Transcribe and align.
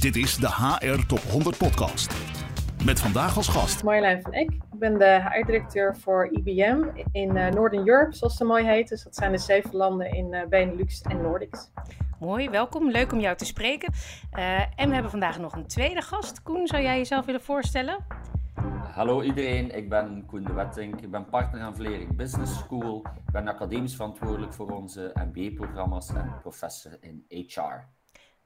Dit 0.00 0.16
is 0.16 0.36
de 0.36 0.48
HR 0.48 1.06
Top 1.06 1.18
100 1.18 1.58
Podcast. 1.58 2.14
Met 2.84 3.00
vandaag 3.00 3.36
als 3.36 3.48
gast 3.48 3.84
Marjolein 3.84 4.22
van 4.22 4.32
Eck. 4.32 4.50
Ik 4.50 4.78
ben 4.78 4.98
de 4.98 5.22
HR-directeur 5.22 5.96
voor 5.96 6.28
IBM 6.32 6.84
in 7.12 7.36
uh, 7.36 7.48
Northern 7.48 7.88
Europe, 7.88 8.14
zoals 8.14 8.38
het 8.38 8.48
mooi 8.48 8.64
heet. 8.64 8.88
Dus 8.88 9.02
dat 9.02 9.14
zijn 9.14 9.32
de 9.32 9.38
zeven 9.38 9.76
landen 9.76 10.10
in 10.12 10.32
uh, 10.32 10.46
Benelux 10.46 11.02
en 11.02 11.22
Nordics. 11.22 11.70
Mooi, 12.20 12.50
welkom. 12.50 12.90
Leuk 12.90 13.12
om 13.12 13.20
jou 13.20 13.36
te 13.36 13.44
spreken. 13.44 13.92
Uh, 14.38 14.60
en 14.60 14.88
we 14.88 14.92
hebben 14.92 15.10
vandaag 15.10 15.38
nog 15.38 15.54
een 15.54 15.66
tweede 15.66 16.02
gast. 16.02 16.42
Koen, 16.42 16.66
zou 16.66 16.82
jij 16.82 16.96
jezelf 16.96 17.24
willen 17.24 17.42
voorstellen? 17.42 17.98
Hallo 18.92 19.22
iedereen, 19.22 19.76
ik 19.76 19.88
ben 19.88 20.24
Koen 20.26 20.44
de 20.44 20.52
Wettink. 20.52 21.00
Ik 21.00 21.10
ben 21.10 21.28
partner 21.28 21.60
aan 21.60 21.76
Vlering 21.76 22.16
Business 22.16 22.58
School. 22.58 23.06
Ik 23.26 23.32
ben 23.32 23.48
academisch 23.48 23.94
verantwoordelijk 23.94 24.52
voor 24.52 24.70
onze 24.70 25.12
MBA-programma's 25.14 26.08
en 26.08 26.34
professor 26.42 26.96
in 27.00 27.24
HR. 27.28 27.98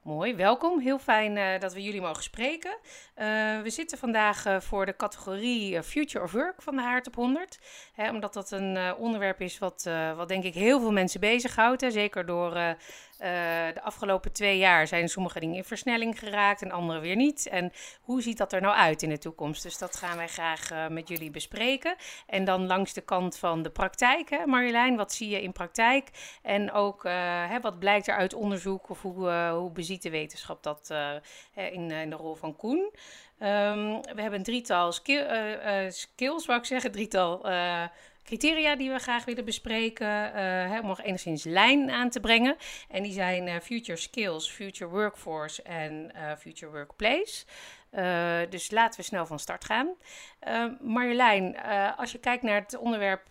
Mooi, 0.04 0.34
welkom. 0.34 0.80
Heel 0.80 0.98
fijn 0.98 1.36
uh, 1.36 1.58
dat 1.58 1.72
we 1.72 1.82
jullie 1.82 2.00
mogen 2.00 2.22
spreken. 2.22 2.70
Uh, 2.70 3.26
we 3.62 3.70
zitten 3.70 3.98
vandaag 3.98 4.46
uh, 4.46 4.60
voor 4.60 4.86
de 4.86 4.96
categorie 4.96 5.82
Future 5.82 6.24
of 6.24 6.32
Work 6.32 6.62
van 6.62 6.76
de 6.76 6.82
Haart 6.82 7.06
op 7.06 7.14
100. 7.14 7.58
Hè, 7.92 8.10
omdat 8.10 8.34
dat 8.34 8.50
een 8.50 8.94
onderwerp 8.94 9.40
is 9.40 9.58
wat, 9.58 9.88
wat 10.16 10.28
denk 10.28 10.44
ik 10.44 10.54
heel 10.54 10.80
veel 10.80 10.92
mensen 10.92 11.20
bezighoudt. 11.20 11.80
Hè, 11.80 11.90
zeker 11.90 12.26
door 12.26 12.76
de 13.18 13.80
afgelopen 13.82 14.32
twee 14.32 14.58
jaar 14.58 14.86
zijn 14.86 15.08
sommige 15.08 15.40
dingen 15.40 15.56
in 15.56 15.64
versnelling 15.64 16.18
geraakt 16.18 16.62
en 16.62 16.70
andere 16.70 17.00
weer 17.00 17.16
niet. 17.16 17.46
En 17.48 17.72
hoe 18.00 18.22
ziet 18.22 18.38
dat 18.38 18.52
er 18.52 18.60
nou 18.60 18.74
uit 18.74 19.02
in 19.02 19.08
de 19.08 19.18
toekomst? 19.18 19.62
Dus 19.62 19.78
dat 19.78 19.96
gaan 19.96 20.16
wij 20.16 20.28
graag 20.28 20.88
met 20.90 21.08
jullie 21.08 21.30
bespreken. 21.30 21.96
En 22.26 22.44
dan 22.44 22.66
langs 22.66 22.92
de 22.92 23.00
kant 23.00 23.38
van 23.38 23.62
de 23.62 23.70
praktijk, 23.70 24.30
hè, 24.30 24.46
Marjolein, 24.46 24.96
wat 24.96 25.12
zie 25.12 25.28
je 25.28 25.42
in 25.42 25.52
praktijk? 25.52 26.10
En 26.42 26.72
ook 26.72 27.02
hè, 27.48 27.60
wat 27.60 27.78
blijkt 27.78 28.08
er 28.08 28.16
uit 28.16 28.34
onderzoek 28.34 28.88
of 28.88 29.02
hoe, 29.02 29.30
hoe 29.30 29.72
beziet 29.72 30.02
de 30.02 30.10
wetenschap 30.10 30.62
dat 30.62 30.94
in, 31.54 31.88
de 31.88 32.16
rol 32.16 32.34
van 32.34 32.56
Koen. 32.56 32.78
Um, 32.78 34.02
we 34.02 34.20
hebben 34.20 34.34
een 34.34 34.42
drietal 34.42 34.92
skill, 34.92 35.90
skills, 35.90 36.46
wou 36.46 36.58
ik 36.58 36.64
zeggen, 36.64 36.92
drietal 36.92 37.46
criteria 38.24 38.76
die 38.76 38.90
we 38.90 38.98
graag 38.98 39.24
willen 39.24 39.44
bespreken, 39.44 40.32
hè, 40.68 40.80
om 40.80 40.86
nog 40.86 41.02
enigszins 41.02 41.44
lijn 41.44 41.90
aan 41.90 42.10
te 42.10 42.20
brengen. 42.20 42.56
En 42.88 43.02
die 43.02 43.12
zijn 43.12 43.62
future 43.62 43.98
skills, 43.98 44.50
future 44.50 44.90
workforce 44.90 45.62
en 45.62 46.12
future 46.38 46.72
workplace. 46.72 47.44
Uh, 47.98 48.38
dus 48.50 48.70
laten 48.70 49.00
we 49.00 49.06
snel 49.06 49.26
van 49.26 49.38
start 49.38 49.64
gaan. 49.64 49.94
Uh, 50.48 50.64
Marjolein, 50.80 51.56
uh, 51.66 51.98
als 51.98 52.12
je 52.12 52.18
kijkt 52.18 52.42
naar 52.42 52.60
het 52.60 52.76
onderwerp 52.76 53.22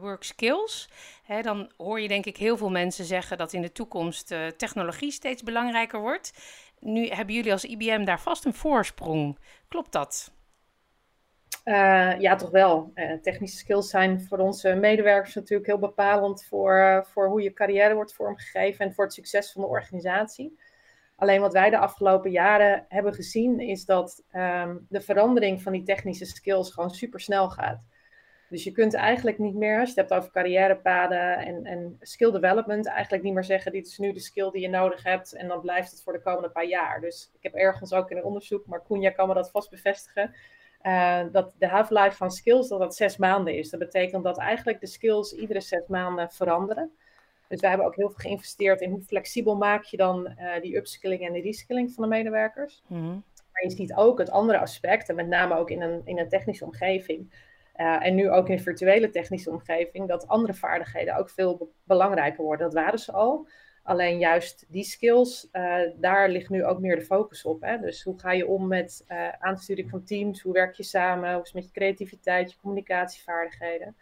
work 0.00 0.22
skills, 0.22 0.88
hè, 1.22 1.42
dan 1.42 1.70
hoor 1.76 2.00
je 2.00 2.08
denk 2.08 2.26
ik 2.26 2.36
heel 2.36 2.56
veel 2.56 2.70
mensen 2.70 3.04
zeggen 3.04 3.38
dat 3.38 3.52
in 3.52 3.62
de 3.62 3.72
toekomst 3.72 4.34
technologie 4.56 5.10
steeds 5.10 5.42
belangrijker 5.42 6.00
wordt. 6.00 6.32
Nu 6.80 7.08
hebben 7.08 7.34
jullie 7.34 7.52
als 7.52 7.64
IBM 7.64 8.04
daar 8.04 8.20
vast 8.20 8.44
een 8.44 8.54
voorsprong. 8.54 9.38
Klopt 9.68 9.92
dat? 9.92 10.32
Ja, 12.18 12.36
toch 12.36 12.50
wel. 12.50 12.92
technische 13.22 13.56
skills 13.56 13.90
zijn 13.90 14.22
voor 14.22 14.38
onze 14.38 14.74
medewerkers 14.74 15.34
natuurlijk 15.34 15.68
heel 15.68 15.78
bepalend 15.78 16.44
voor, 16.44 17.04
voor 17.12 17.28
hoe 17.28 17.42
je 17.42 17.52
carrière 17.52 17.94
wordt 17.94 18.14
vormgegeven 18.14 18.84
en 18.84 18.94
voor 18.94 19.04
het 19.04 19.12
succes 19.12 19.52
van 19.52 19.62
de 19.62 19.68
organisatie. 19.68 20.58
Alleen 21.16 21.40
wat 21.40 21.52
wij 21.52 21.70
de 21.70 21.78
afgelopen 21.78 22.30
jaren 22.30 22.84
hebben 22.88 23.14
gezien 23.14 23.60
is 23.60 23.84
dat 23.84 24.24
um, 24.34 24.86
de 24.88 25.00
verandering 25.00 25.62
van 25.62 25.72
die 25.72 25.82
technische 25.82 26.24
skills 26.24 26.70
gewoon 26.70 26.90
super 26.90 27.20
snel 27.20 27.50
gaat. 27.50 27.86
Dus 28.48 28.64
je 28.64 28.72
kunt 28.72 28.94
eigenlijk 28.94 29.38
niet 29.38 29.54
meer, 29.54 29.80
als 29.80 29.94
je 29.94 30.00
het 30.00 30.08
hebt 30.08 30.20
over 30.20 30.32
carrièrepaden 30.32 31.38
en, 31.38 31.64
en 31.64 31.96
skill 32.00 32.30
development, 32.30 32.86
eigenlijk 32.86 33.22
niet 33.22 33.34
meer 33.34 33.44
zeggen: 33.44 33.72
dit 33.72 33.86
is 33.86 33.98
nu 33.98 34.12
de 34.12 34.20
skill 34.20 34.50
die 34.50 34.60
je 34.60 34.68
nodig 34.68 35.02
hebt 35.02 35.32
en 35.32 35.48
dan 35.48 35.60
blijft 35.60 35.90
het 35.90 36.02
voor 36.02 36.12
de 36.12 36.22
komende 36.22 36.50
paar 36.50 36.66
jaar. 36.66 37.00
Dus 37.00 37.30
ik 37.34 37.42
heb 37.42 37.54
ergens 37.54 37.92
ook 37.92 38.10
in 38.10 38.16
een 38.16 38.24
onderzoek, 38.24 38.66
maar 38.66 38.82
Koenja 38.82 39.10
kan 39.10 39.28
me 39.28 39.34
dat 39.34 39.50
vast 39.50 39.70
bevestigen, 39.70 40.34
uh, 40.82 41.22
dat 41.32 41.54
de 41.58 41.68
half-life 41.68 42.16
van 42.16 42.30
skills 42.30 42.68
dat 42.68 42.78
dat 42.78 42.96
zes 42.96 43.16
maanden 43.16 43.54
is. 43.54 43.70
Dat 43.70 43.80
betekent 43.80 44.24
dat 44.24 44.38
eigenlijk 44.38 44.80
de 44.80 44.86
skills 44.86 45.32
iedere 45.32 45.60
zes 45.60 45.86
maanden 45.86 46.30
veranderen. 46.30 46.92
Dus 47.48 47.60
wij 47.60 47.70
hebben 47.70 47.88
ook 47.88 47.96
heel 47.96 48.10
veel 48.10 48.18
geïnvesteerd 48.18 48.80
in 48.80 48.90
hoe 48.90 49.02
flexibel 49.02 49.56
maak 49.56 49.84
je 49.84 49.96
dan 49.96 50.34
uh, 50.38 50.60
die 50.60 50.76
upskilling 50.76 51.26
en 51.26 51.32
de 51.32 51.40
reskilling 51.40 51.92
van 51.92 52.02
de 52.02 52.08
medewerkers. 52.08 52.82
Mm 52.86 52.98
-hmm. 52.98 53.24
Maar 53.52 53.62
je 53.62 53.70
ziet 53.70 53.94
ook 53.94 54.18
het 54.18 54.30
andere 54.30 54.58
aspect, 54.58 55.08
en 55.08 55.14
met 55.14 55.26
name 55.26 55.56
ook 55.56 55.70
in 55.70 55.82
een, 55.82 56.00
in 56.04 56.18
een 56.18 56.28
technische 56.28 56.64
omgeving. 56.64 57.34
Uh, 57.76 58.06
en 58.06 58.14
nu 58.14 58.30
ook 58.30 58.46
in 58.46 58.52
een 58.52 58.60
virtuele 58.60 59.10
technische 59.10 59.50
omgeving, 59.50 60.08
dat 60.08 60.28
andere 60.28 60.54
vaardigheden 60.54 61.16
ook 61.16 61.30
veel 61.30 61.72
belangrijker 61.84 62.44
worden. 62.44 62.66
Dat 62.70 62.82
waren 62.82 62.98
ze 62.98 63.12
al. 63.12 63.48
Alleen 63.82 64.18
juist 64.18 64.66
die 64.68 64.84
skills, 64.84 65.48
uh, 65.52 65.76
daar 65.96 66.28
ligt 66.28 66.50
nu 66.50 66.64
ook 66.64 66.80
meer 66.80 66.96
de 66.96 67.04
focus 67.04 67.44
op. 67.44 67.60
Hè? 67.60 67.78
Dus 67.78 68.02
hoe 68.02 68.18
ga 68.18 68.32
je 68.32 68.46
om 68.46 68.66
met 68.66 69.04
aansturing 69.38 69.90
van 69.90 70.04
teams? 70.04 70.42
Hoe 70.42 70.52
werk 70.52 70.74
je 70.74 70.82
samen? 70.82 71.32
Hoe 71.32 71.42
is 71.42 71.46
het 71.46 71.54
met 71.54 71.64
je 71.64 71.70
creativiteit, 71.72 72.50
je 72.50 72.58
communicatievaardigheden? 72.60 73.96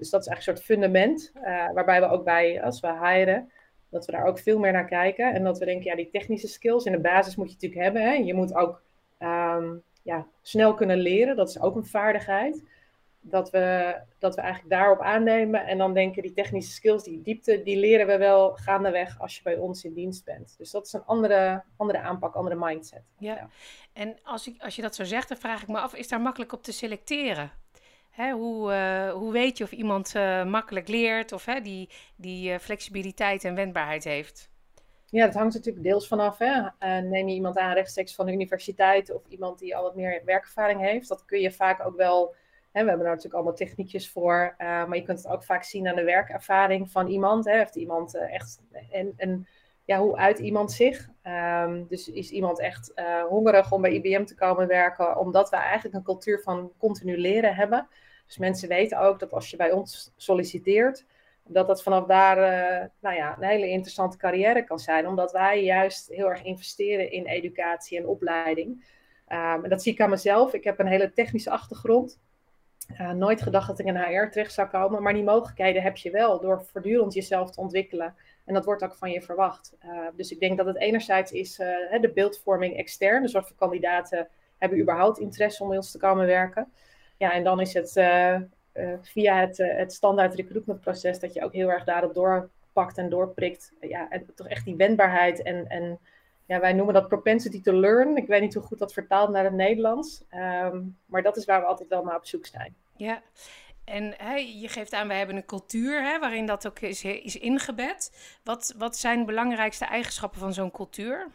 Dus 0.00 0.10
dat 0.10 0.20
is 0.20 0.26
eigenlijk 0.26 0.58
een 0.58 0.64
soort 0.64 0.80
fundament, 0.80 1.32
uh, 1.34 1.72
waarbij 1.72 2.00
we 2.00 2.08
ook 2.08 2.24
bij, 2.24 2.62
als 2.62 2.80
we 2.80 3.08
hiren, 3.08 3.50
dat 3.90 4.06
we 4.06 4.12
daar 4.12 4.24
ook 4.24 4.38
veel 4.38 4.58
meer 4.58 4.72
naar 4.72 4.86
kijken. 4.86 5.34
En 5.34 5.44
dat 5.44 5.58
we 5.58 5.64
denken, 5.64 5.84
ja, 5.90 5.96
die 5.96 6.10
technische 6.10 6.48
skills 6.48 6.84
in 6.84 6.92
de 6.92 7.00
basis 7.00 7.36
moet 7.36 7.46
je 7.46 7.52
natuurlijk 7.52 7.82
hebben. 7.82 8.02
Hè? 8.02 8.12
Je 8.12 8.34
moet 8.34 8.54
ook 8.54 8.82
um, 9.18 9.82
ja, 10.02 10.26
snel 10.42 10.74
kunnen 10.74 10.98
leren, 10.98 11.36
dat 11.36 11.48
is 11.48 11.60
ook 11.60 11.76
een 11.76 11.86
vaardigheid. 11.86 12.64
Dat 13.22 13.50
we, 13.50 13.96
dat 14.18 14.34
we 14.34 14.40
eigenlijk 14.40 14.74
daarop 14.74 15.00
aannemen 15.00 15.66
en 15.66 15.78
dan 15.78 15.94
denken, 15.94 16.22
die 16.22 16.32
technische 16.32 16.72
skills, 16.72 17.04
die 17.04 17.22
diepte, 17.22 17.62
die 17.62 17.76
leren 17.76 18.06
we 18.06 18.18
wel 18.18 18.52
gaandeweg 18.54 19.20
als 19.20 19.36
je 19.36 19.42
bij 19.42 19.56
ons 19.56 19.84
in 19.84 19.94
dienst 19.94 20.24
bent. 20.24 20.54
Dus 20.58 20.70
dat 20.70 20.86
is 20.86 20.92
een 20.92 21.04
andere, 21.04 21.62
andere 21.76 22.00
aanpak, 22.00 22.34
andere 22.34 22.56
mindset. 22.56 23.02
Ja, 23.18 23.34
ja. 23.34 23.48
en 23.92 24.18
als, 24.22 24.48
ik, 24.48 24.62
als 24.62 24.76
je 24.76 24.82
dat 24.82 24.94
zo 24.94 25.04
zegt, 25.04 25.28
dan 25.28 25.36
vraag 25.36 25.62
ik 25.62 25.68
me 25.68 25.78
af, 25.78 25.94
is 25.94 26.08
daar 26.08 26.20
makkelijk 26.20 26.52
op 26.52 26.62
te 26.62 26.72
selecteren? 26.72 27.50
Hè, 28.10 28.32
hoe, 28.32 28.72
uh, 28.72 29.12
hoe 29.12 29.32
weet 29.32 29.58
je 29.58 29.64
of 29.64 29.72
iemand 29.72 30.14
uh, 30.14 30.44
makkelijk 30.44 30.88
leert 30.88 31.32
of 31.32 31.44
hè, 31.44 31.60
die, 31.60 31.88
die 32.16 32.52
uh, 32.52 32.58
flexibiliteit 32.58 33.44
en 33.44 33.54
wendbaarheid 33.54 34.04
heeft? 34.04 34.50
Ja, 35.06 35.26
dat 35.26 35.34
hangt 35.34 35.54
natuurlijk 35.54 35.84
deels 35.84 36.08
vanaf. 36.08 36.38
Hè. 36.38 36.70
neem 37.00 37.28
je 37.28 37.34
iemand 37.34 37.58
aan 37.58 37.74
rechtstreeks 37.74 38.14
van 38.14 38.26
de 38.26 38.32
universiteit 38.32 39.14
of 39.14 39.26
iemand 39.28 39.58
die 39.58 39.76
al 39.76 39.82
wat 39.82 39.94
meer 39.94 40.22
werkervaring 40.24 40.80
heeft, 40.80 41.08
dat 41.08 41.24
kun 41.24 41.40
je 41.40 41.52
vaak 41.52 41.86
ook 41.86 41.96
wel. 41.96 42.34
We 42.72 42.78
hebben 42.78 42.98
daar 42.98 43.06
natuurlijk 43.06 43.34
allemaal 43.34 43.54
techniekjes 43.54 44.10
voor, 44.10 44.54
maar 44.58 44.96
je 44.96 45.02
kunt 45.02 45.22
het 45.22 45.32
ook 45.32 45.44
vaak 45.44 45.64
zien 45.64 45.88
aan 45.88 45.96
de 45.96 46.04
werkervaring 46.04 46.90
van 46.90 47.06
iemand. 47.06 47.44
Heeft 47.44 47.76
iemand 47.76 48.14
echt 48.16 48.60
en, 48.90 49.12
en 49.16 49.46
ja, 49.84 49.98
hoe 49.98 50.16
uit 50.16 50.38
iemand 50.38 50.72
zich? 50.72 51.08
Um, 51.64 51.86
dus 51.88 52.08
is 52.08 52.30
iemand 52.30 52.60
echt 52.60 52.92
uh, 52.94 53.22
hongerig 53.22 53.72
om 53.72 53.82
bij 53.82 53.92
IBM 53.92 54.24
te 54.24 54.34
komen 54.34 54.66
werken, 54.66 55.18
omdat 55.18 55.50
we 55.50 55.56
eigenlijk 55.56 55.94
een 55.94 56.02
cultuur 56.02 56.40
van 56.42 56.72
continu 56.78 57.18
leren 57.18 57.54
hebben. 57.54 57.88
Dus 58.26 58.38
mensen 58.38 58.68
weten 58.68 58.98
ook 58.98 59.18
dat 59.18 59.32
als 59.32 59.50
je 59.50 59.56
bij 59.56 59.72
ons 59.72 60.12
solliciteert, 60.16 61.06
dat 61.44 61.66
dat 61.66 61.82
vanaf 61.82 62.06
daar 62.06 62.36
nou 63.00 63.16
ja, 63.16 63.36
een 63.36 63.48
hele 63.48 63.68
interessante 63.68 64.16
carrière 64.16 64.64
kan 64.64 64.78
zijn, 64.78 65.06
omdat 65.06 65.32
wij 65.32 65.64
juist 65.64 66.08
heel 66.08 66.28
erg 66.28 66.42
investeren 66.42 67.10
in 67.10 67.26
educatie 67.26 67.98
en 67.98 68.06
opleiding. 68.06 68.68
Um, 69.28 69.64
en 69.64 69.70
dat 69.70 69.82
zie 69.82 69.92
ik 69.92 70.00
aan 70.00 70.10
mezelf. 70.10 70.52
Ik 70.54 70.64
heb 70.64 70.78
een 70.78 70.86
hele 70.86 71.12
technische 71.12 71.50
achtergrond. 71.50 72.20
Uh, 72.92 73.10
nooit 73.10 73.42
gedacht 73.42 73.66
dat 73.66 73.78
ik 73.78 73.86
in 73.86 73.96
HR 73.96 74.30
terecht 74.30 74.52
zou 74.52 74.68
komen, 74.68 75.02
maar 75.02 75.12
die 75.12 75.22
mogelijkheden 75.22 75.82
heb 75.82 75.96
je 75.96 76.10
wel 76.10 76.40
door 76.40 76.64
voortdurend 76.64 77.14
jezelf 77.14 77.50
te 77.50 77.60
ontwikkelen. 77.60 78.14
En 78.44 78.54
dat 78.54 78.64
wordt 78.64 78.82
ook 78.82 78.94
van 78.94 79.10
je 79.10 79.22
verwacht. 79.22 79.76
Uh, 79.84 80.06
dus 80.16 80.30
ik 80.30 80.40
denk 80.40 80.56
dat 80.56 80.66
het 80.66 80.76
enerzijds 80.76 81.32
is 81.32 81.58
uh, 81.58 82.00
de 82.00 82.10
beeldvorming 82.14 82.76
extern. 82.76 83.22
Dus 83.22 83.32
wat 83.32 83.46
voor 83.46 83.56
kandidaten 83.56 84.28
hebben 84.58 84.80
überhaupt 84.80 85.18
interesse 85.18 85.62
om 85.62 85.68
bij 85.68 85.76
ons 85.76 85.90
te 85.90 85.98
komen 85.98 86.26
werken. 86.26 86.72
Ja, 87.16 87.32
en 87.32 87.44
dan 87.44 87.60
is 87.60 87.74
het 87.74 87.92
via 89.02 89.40
het, 89.40 89.56
het 89.56 89.92
standaard 89.92 90.34
recruitmentproces 90.34 91.18
dat 91.18 91.32
je 91.32 91.44
ook 91.44 91.52
heel 91.52 91.70
erg 91.70 91.84
daarop 91.84 92.14
doorpakt 92.14 92.98
en 92.98 93.08
doorprikt. 93.08 93.72
Ja, 93.80 94.08
en 94.08 94.26
toch 94.34 94.48
echt 94.48 94.64
die 94.64 94.76
wendbaarheid 94.76 95.42
en, 95.42 95.68
en 95.68 95.98
ja, 96.50 96.60
wij 96.60 96.72
noemen 96.72 96.94
dat 96.94 97.08
propensity 97.08 97.62
to 97.62 97.72
learn. 97.72 98.16
Ik 98.16 98.26
weet 98.26 98.40
niet 98.40 98.54
hoe 98.54 98.62
goed 98.62 98.78
dat 98.78 98.92
vertaalt 98.92 99.30
naar 99.30 99.44
het 99.44 99.52
Nederlands. 99.52 100.24
Um, 100.30 100.98
maar 101.06 101.22
dat 101.22 101.36
is 101.36 101.44
waar 101.44 101.60
we 101.60 101.66
altijd 101.66 101.88
wel 101.88 102.04
naar 102.04 102.16
op 102.16 102.26
zoek 102.26 102.46
zijn. 102.46 102.74
Ja, 102.96 103.22
en 103.84 104.14
je 104.60 104.68
geeft 104.68 104.92
aan, 104.92 105.08
we 105.08 105.14
hebben 105.14 105.36
een 105.36 105.44
cultuur 105.44 106.02
hè, 106.02 106.18
waarin 106.18 106.46
dat 106.46 106.66
ook 106.66 106.78
is, 106.78 107.04
is 107.04 107.36
ingebed. 107.36 108.38
Wat, 108.44 108.74
wat 108.78 108.96
zijn 108.96 109.18
de 109.18 109.24
belangrijkste 109.24 109.84
eigenschappen 109.84 110.40
van 110.40 110.54
zo'n 110.54 110.70
cultuur? 110.70 111.26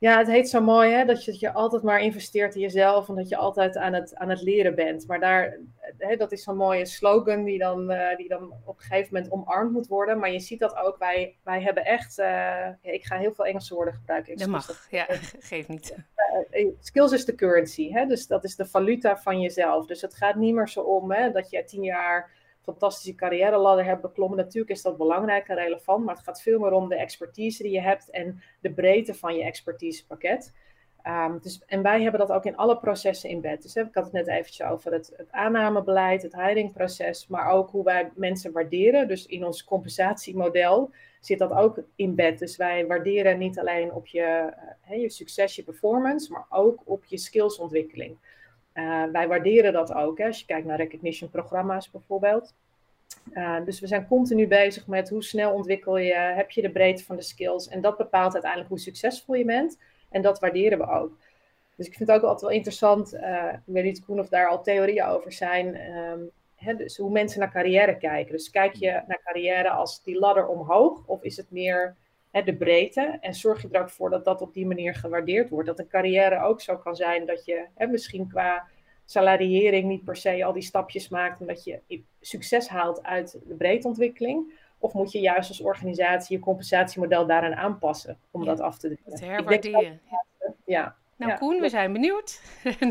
Ja, 0.00 0.18
het 0.18 0.26
heet 0.26 0.48
zo 0.48 0.60
mooi 0.60 0.92
hè, 0.92 1.04
dat, 1.04 1.24
je, 1.24 1.30
dat 1.30 1.40
je 1.40 1.52
altijd 1.52 1.82
maar 1.82 2.00
investeert 2.00 2.54
in 2.54 2.60
jezelf 2.60 3.08
en 3.08 3.14
dat 3.14 3.28
je 3.28 3.36
altijd 3.36 3.76
aan 3.76 3.92
het, 3.92 4.14
aan 4.14 4.28
het 4.28 4.42
leren 4.42 4.74
bent. 4.74 5.06
Maar 5.06 5.20
daar, 5.20 5.58
hè, 5.98 6.16
dat 6.16 6.32
is 6.32 6.42
zo'n 6.42 6.56
mooie 6.56 6.86
slogan 6.86 7.44
die 7.44 7.58
dan, 7.58 7.90
uh, 7.92 8.16
die 8.16 8.28
dan 8.28 8.52
op 8.64 8.78
een 8.78 8.84
gegeven 8.84 9.14
moment 9.14 9.32
omarmd 9.32 9.72
moet 9.72 9.86
worden. 9.86 10.18
Maar 10.18 10.32
je 10.32 10.40
ziet 10.40 10.58
dat 10.58 10.76
ook, 10.76 10.98
wij, 10.98 11.36
wij 11.44 11.62
hebben 11.62 11.84
echt, 11.84 12.18
uh, 12.18 12.26
ja, 12.26 12.78
ik 12.80 13.04
ga 13.04 13.16
heel 13.16 13.34
veel 13.34 13.46
Engelse 13.46 13.74
woorden 13.74 13.94
gebruiken. 13.94 14.36
Dat 14.36 14.48
mag, 14.48 14.86
ja, 14.90 15.06
geef 15.50 15.68
niet. 15.68 15.96
Uh, 16.50 16.66
skills 16.80 17.12
is 17.12 17.24
de 17.24 17.34
currency, 17.34 17.90
hè, 17.92 18.06
dus 18.06 18.26
dat 18.26 18.44
is 18.44 18.56
de 18.56 18.66
valuta 18.66 19.16
van 19.16 19.40
jezelf. 19.40 19.86
Dus 19.86 20.00
het 20.00 20.14
gaat 20.14 20.34
niet 20.34 20.54
meer 20.54 20.68
zo 20.68 20.80
om 20.80 21.12
hè, 21.12 21.30
dat 21.30 21.50
je 21.50 21.64
tien 21.64 21.82
jaar 21.82 22.30
fantastische 22.62 23.14
carrière 23.14 23.56
ladder 23.56 23.84
hebt 23.84 24.02
beklommen. 24.02 24.38
Natuurlijk 24.38 24.72
is 24.72 24.82
dat 24.82 24.96
belangrijk 24.96 25.48
en 25.48 25.56
relevant, 25.56 26.04
maar 26.04 26.14
het 26.14 26.24
gaat 26.24 26.42
veel 26.42 26.58
meer 26.58 26.72
om 26.72 26.88
de 26.88 26.96
expertise 26.96 27.62
die 27.62 27.72
je 27.72 27.80
hebt 27.80 28.10
en 28.10 28.42
de 28.60 28.72
breedte 28.72 29.14
van 29.14 29.34
je 29.34 29.42
expertisepakket. 29.44 30.52
Um, 31.06 31.38
dus, 31.42 31.62
en 31.66 31.82
wij 31.82 32.02
hebben 32.02 32.20
dat 32.20 32.32
ook 32.32 32.44
in 32.44 32.56
alle 32.56 32.78
processen 32.78 33.30
in 33.30 33.40
bed. 33.40 33.62
Dus 33.62 33.74
hè, 33.74 33.82
ik 33.82 33.94
had 33.94 34.04
het 34.04 34.12
net 34.12 34.28
eventjes 34.28 34.66
over 34.66 34.92
het, 34.92 35.12
het 35.16 35.32
aannamebeleid, 35.32 36.22
het 36.22 36.34
hiringproces, 36.34 37.26
maar 37.26 37.50
ook 37.50 37.70
hoe 37.70 37.84
wij 37.84 38.10
mensen 38.14 38.52
waarderen. 38.52 39.08
Dus 39.08 39.26
in 39.26 39.44
ons 39.44 39.64
compensatiemodel 39.64 40.90
zit 41.20 41.38
dat 41.38 41.52
ook 41.52 41.82
in 41.94 42.14
bed. 42.14 42.38
Dus 42.38 42.56
wij 42.56 42.86
waarderen 42.86 43.38
niet 43.38 43.58
alleen 43.58 43.92
op 43.92 44.06
je, 44.06 44.52
uh, 44.90 45.00
je 45.00 45.10
succes, 45.10 45.56
je 45.56 45.62
performance, 45.62 46.32
maar 46.32 46.46
ook 46.48 46.80
op 46.84 47.04
je 47.04 47.18
skillsontwikkeling. 47.18 48.18
Uh, 48.80 49.04
wij 49.12 49.28
waarderen 49.28 49.72
dat 49.72 49.92
ook, 49.92 50.18
hè, 50.18 50.26
als 50.26 50.38
je 50.38 50.46
kijkt 50.46 50.66
naar 50.66 50.76
recognition 50.76 51.30
programma's 51.30 51.90
bijvoorbeeld. 51.90 52.54
Uh, 53.32 53.64
dus 53.64 53.80
we 53.80 53.86
zijn 53.86 54.06
continu 54.06 54.46
bezig 54.46 54.86
met 54.86 55.08
hoe 55.08 55.22
snel 55.22 55.52
ontwikkel 55.52 55.96
je, 55.96 56.14
heb 56.14 56.50
je 56.50 56.62
de 56.62 56.70
breedte 56.70 57.04
van 57.04 57.16
de 57.16 57.22
skills. 57.22 57.68
En 57.68 57.80
dat 57.80 57.96
bepaalt 57.96 58.32
uiteindelijk 58.32 58.70
hoe 58.70 58.80
succesvol 58.80 59.34
je 59.34 59.44
bent. 59.44 59.78
En 60.10 60.22
dat 60.22 60.40
waarderen 60.40 60.78
we 60.78 60.86
ook. 60.88 61.18
Dus 61.76 61.86
ik 61.86 61.94
vind 61.94 62.08
het 62.08 62.18
ook 62.18 62.24
altijd 62.24 62.40
wel 62.40 62.50
interessant, 62.50 63.14
uh, 63.14 63.52
ik 63.52 63.60
weet 63.64 63.84
niet 63.84 64.02
of 64.06 64.28
daar 64.28 64.48
al 64.48 64.62
theorieën 64.62 65.04
over 65.04 65.32
zijn, 65.32 65.80
um, 65.96 66.30
hè, 66.54 66.74
dus 66.74 66.96
hoe 66.96 67.10
mensen 67.10 67.40
naar 67.40 67.52
carrière 67.52 67.96
kijken. 67.96 68.32
Dus 68.32 68.50
kijk 68.50 68.74
je 68.74 69.02
naar 69.06 69.20
carrière 69.24 69.70
als 69.70 70.02
die 70.02 70.18
ladder 70.18 70.46
omhoog 70.46 71.06
of 71.06 71.22
is 71.22 71.36
het 71.36 71.50
meer 71.50 71.96
hè, 72.30 72.42
de 72.42 72.56
breedte? 72.56 73.18
En 73.20 73.34
zorg 73.34 73.62
je 73.62 73.68
er 73.72 73.80
ook 73.80 73.90
voor 73.90 74.10
dat 74.10 74.24
dat 74.24 74.42
op 74.42 74.54
die 74.54 74.66
manier 74.66 74.94
gewaardeerd 74.94 75.50
wordt. 75.50 75.66
Dat 75.66 75.78
een 75.78 75.88
carrière 75.88 76.42
ook 76.42 76.60
zo 76.60 76.76
kan 76.76 76.96
zijn 76.96 77.26
dat 77.26 77.44
je 77.44 77.66
hè, 77.74 77.86
misschien 77.86 78.28
qua 78.28 78.66
salariering 79.04 79.88
niet 79.88 80.04
per 80.04 80.16
se 80.16 80.44
al 80.44 80.52
die 80.52 80.62
stapjes 80.62 81.08
maakt, 81.08 81.40
omdat 81.40 81.64
je 81.64 82.02
succes 82.20 82.68
haalt 82.68 83.02
uit 83.02 83.40
de 83.44 83.54
breedteontwikkeling. 83.54 84.52
Of 84.78 84.92
moet 84.92 85.12
je 85.12 85.20
juist 85.20 85.48
als 85.48 85.60
organisatie 85.60 86.36
je 86.36 86.42
compensatiemodel 86.42 87.26
daaraan 87.26 87.54
aanpassen 87.54 88.18
om 88.30 88.44
dat 88.44 88.60
af 88.60 88.78
te 88.78 88.88
doen? 88.88 88.98
Het 89.04 89.20
herwaarderen. 89.20 90.00
Ja. 90.64 90.96
Nou, 91.26 91.38
Koen, 91.38 91.60
we 91.60 91.68
zijn 91.68 91.92
benieuwd. 91.92 92.40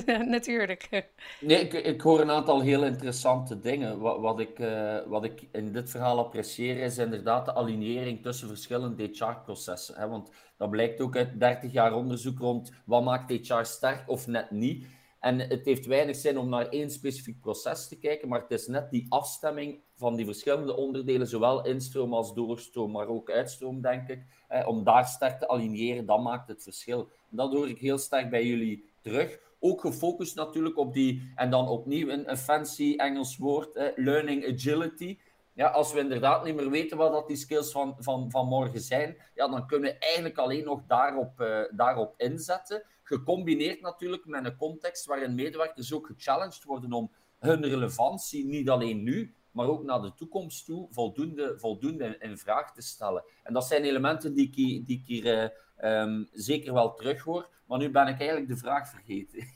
Natuurlijk. 0.25 1.05
Nee, 1.39 1.59
ik, 1.59 1.73
ik, 1.73 2.01
hoor 2.01 2.19
een 2.19 2.31
aantal 2.31 2.61
heel 2.61 2.83
interessante 2.83 3.59
dingen. 3.59 3.99
Wat, 3.99 4.19
wat 4.19 4.39
ik, 4.39 4.59
uh, 4.59 4.97
wat 5.07 5.23
ik 5.23 5.47
in 5.51 5.71
dit 5.71 5.89
verhaal 5.89 6.17
apprecieer 6.17 6.77
is 6.77 6.97
inderdaad 6.97 7.45
de 7.45 7.55
alignering 7.55 8.21
tussen 8.21 8.47
verschillende 8.47 9.03
HR-processen. 9.03 10.09
Want 10.09 10.31
dat 10.57 10.69
blijkt 10.69 11.01
ook 11.01 11.15
uit 11.15 11.39
30 11.39 11.71
jaar 11.71 11.93
onderzoek 11.93 12.39
rond 12.39 12.71
wat 12.85 13.03
maakt 13.03 13.47
HR 13.47 13.63
sterk 13.63 14.03
of 14.05 14.27
net 14.27 14.51
niet. 14.51 14.85
En 15.19 15.39
het 15.39 15.65
heeft 15.65 15.85
weinig 15.85 16.15
zin 16.15 16.37
om 16.37 16.49
naar 16.49 16.67
één 16.69 16.89
specifiek 16.89 17.39
proces 17.39 17.87
te 17.87 17.99
kijken, 17.99 18.27
maar 18.27 18.41
het 18.41 18.51
is 18.51 18.67
net 18.67 18.89
die 18.91 19.05
afstemming 19.09 19.81
van 19.95 20.15
die 20.15 20.25
verschillende 20.25 20.75
onderdelen, 20.75 21.27
zowel 21.27 21.65
instroom 21.65 22.13
als 22.13 22.33
doorstroom, 22.33 22.91
maar 22.91 23.07
ook 23.07 23.29
uitstroom, 23.29 23.81
denk 23.81 24.07
ik. 24.07 24.23
om 24.65 24.83
daar 24.83 25.05
sterk 25.05 25.39
te 25.39 25.47
aligneren, 25.47 26.05
dat 26.05 26.21
maakt 26.21 26.47
het 26.47 26.63
verschil. 26.63 27.09
dat 27.29 27.53
hoor 27.53 27.69
ik 27.69 27.79
heel 27.79 27.97
sterk 27.97 28.29
bij 28.29 28.45
jullie 28.45 28.89
terug. 29.01 29.39
Ook 29.59 29.81
gefocust 29.81 30.35
natuurlijk 30.35 30.77
op 30.77 30.93
die, 30.93 31.31
en 31.35 31.49
dan 31.49 31.67
opnieuw 31.67 32.09
een, 32.09 32.29
een 32.29 32.37
fancy 32.37 32.93
Engels 32.97 33.37
woord, 33.37 33.91
learning 33.95 34.53
agility. 34.53 35.17
Ja, 35.53 35.67
als 35.67 35.93
we 35.93 35.99
inderdaad 35.99 36.43
niet 36.43 36.55
meer 36.55 36.69
weten 36.69 36.97
wat 36.97 37.11
dat 37.11 37.27
die 37.27 37.37
skills 37.37 37.71
van, 37.71 37.95
van, 37.99 38.31
van 38.31 38.47
morgen 38.47 38.79
zijn, 38.79 39.17
ja, 39.35 39.47
dan 39.47 39.67
kunnen 39.67 39.91
we 39.91 39.97
eigenlijk 39.97 40.37
alleen 40.37 40.63
nog 40.63 40.81
daarop, 40.87 41.41
uh, 41.41 41.59
daarop 41.71 42.13
inzetten. 42.17 42.83
Gecombineerd 43.09 43.81
natuurlijk 43.81 44.25
met 44.25 44.45
een 44.45 44.55
context 44.55 45.05
waarin 45.05 45.35
medewerkers 45.35 45.93
ook 45.93 46.07
gechallenged 46.07 46.63
worden 46.63 46.93
om 46.93 47.11
hun 47.39 47.63
relevantie, 47.63 48.45
niet 48.45 48.69
alleen 48.69 49.03
nu, 49.03 49.33
maar 49.51 49.67
ook 49.67 49.83
naar 49.83 50.01
de 50.01 50.13
toekomst 50.13 50.65
toe, 50.65 50.87
voldoende, 50.89 51.53
voldoende 51.57 52.17
in, 52.19 52.37
vraag 52.37 52.73
te 52.73 52.81
stellen. 52.81 53.23
En 53.43 53.53
dat 53.53 53.67
zijn 53.67 53.83
elementen 53.83 54.33
die 54.33 54.47
ik, 54.47 54.55
die 54.85 54.97
ik 54.97 55.05
hier 55.05 55.43
uh, 55.43 55.49
um, 55.81 56.27
zeker 56.31 56.73
wel 56.73 56.93
terughoor. 56.93 57.49
Maar 57.69 57.77
nu 57.77 57.89
ben 57.89 58.07
ik 58.07 58.19
eigenlijk 58.19 58.47
de 58.47 58.57
vraag 58.57 58.89
vergeten. 58.89 59.47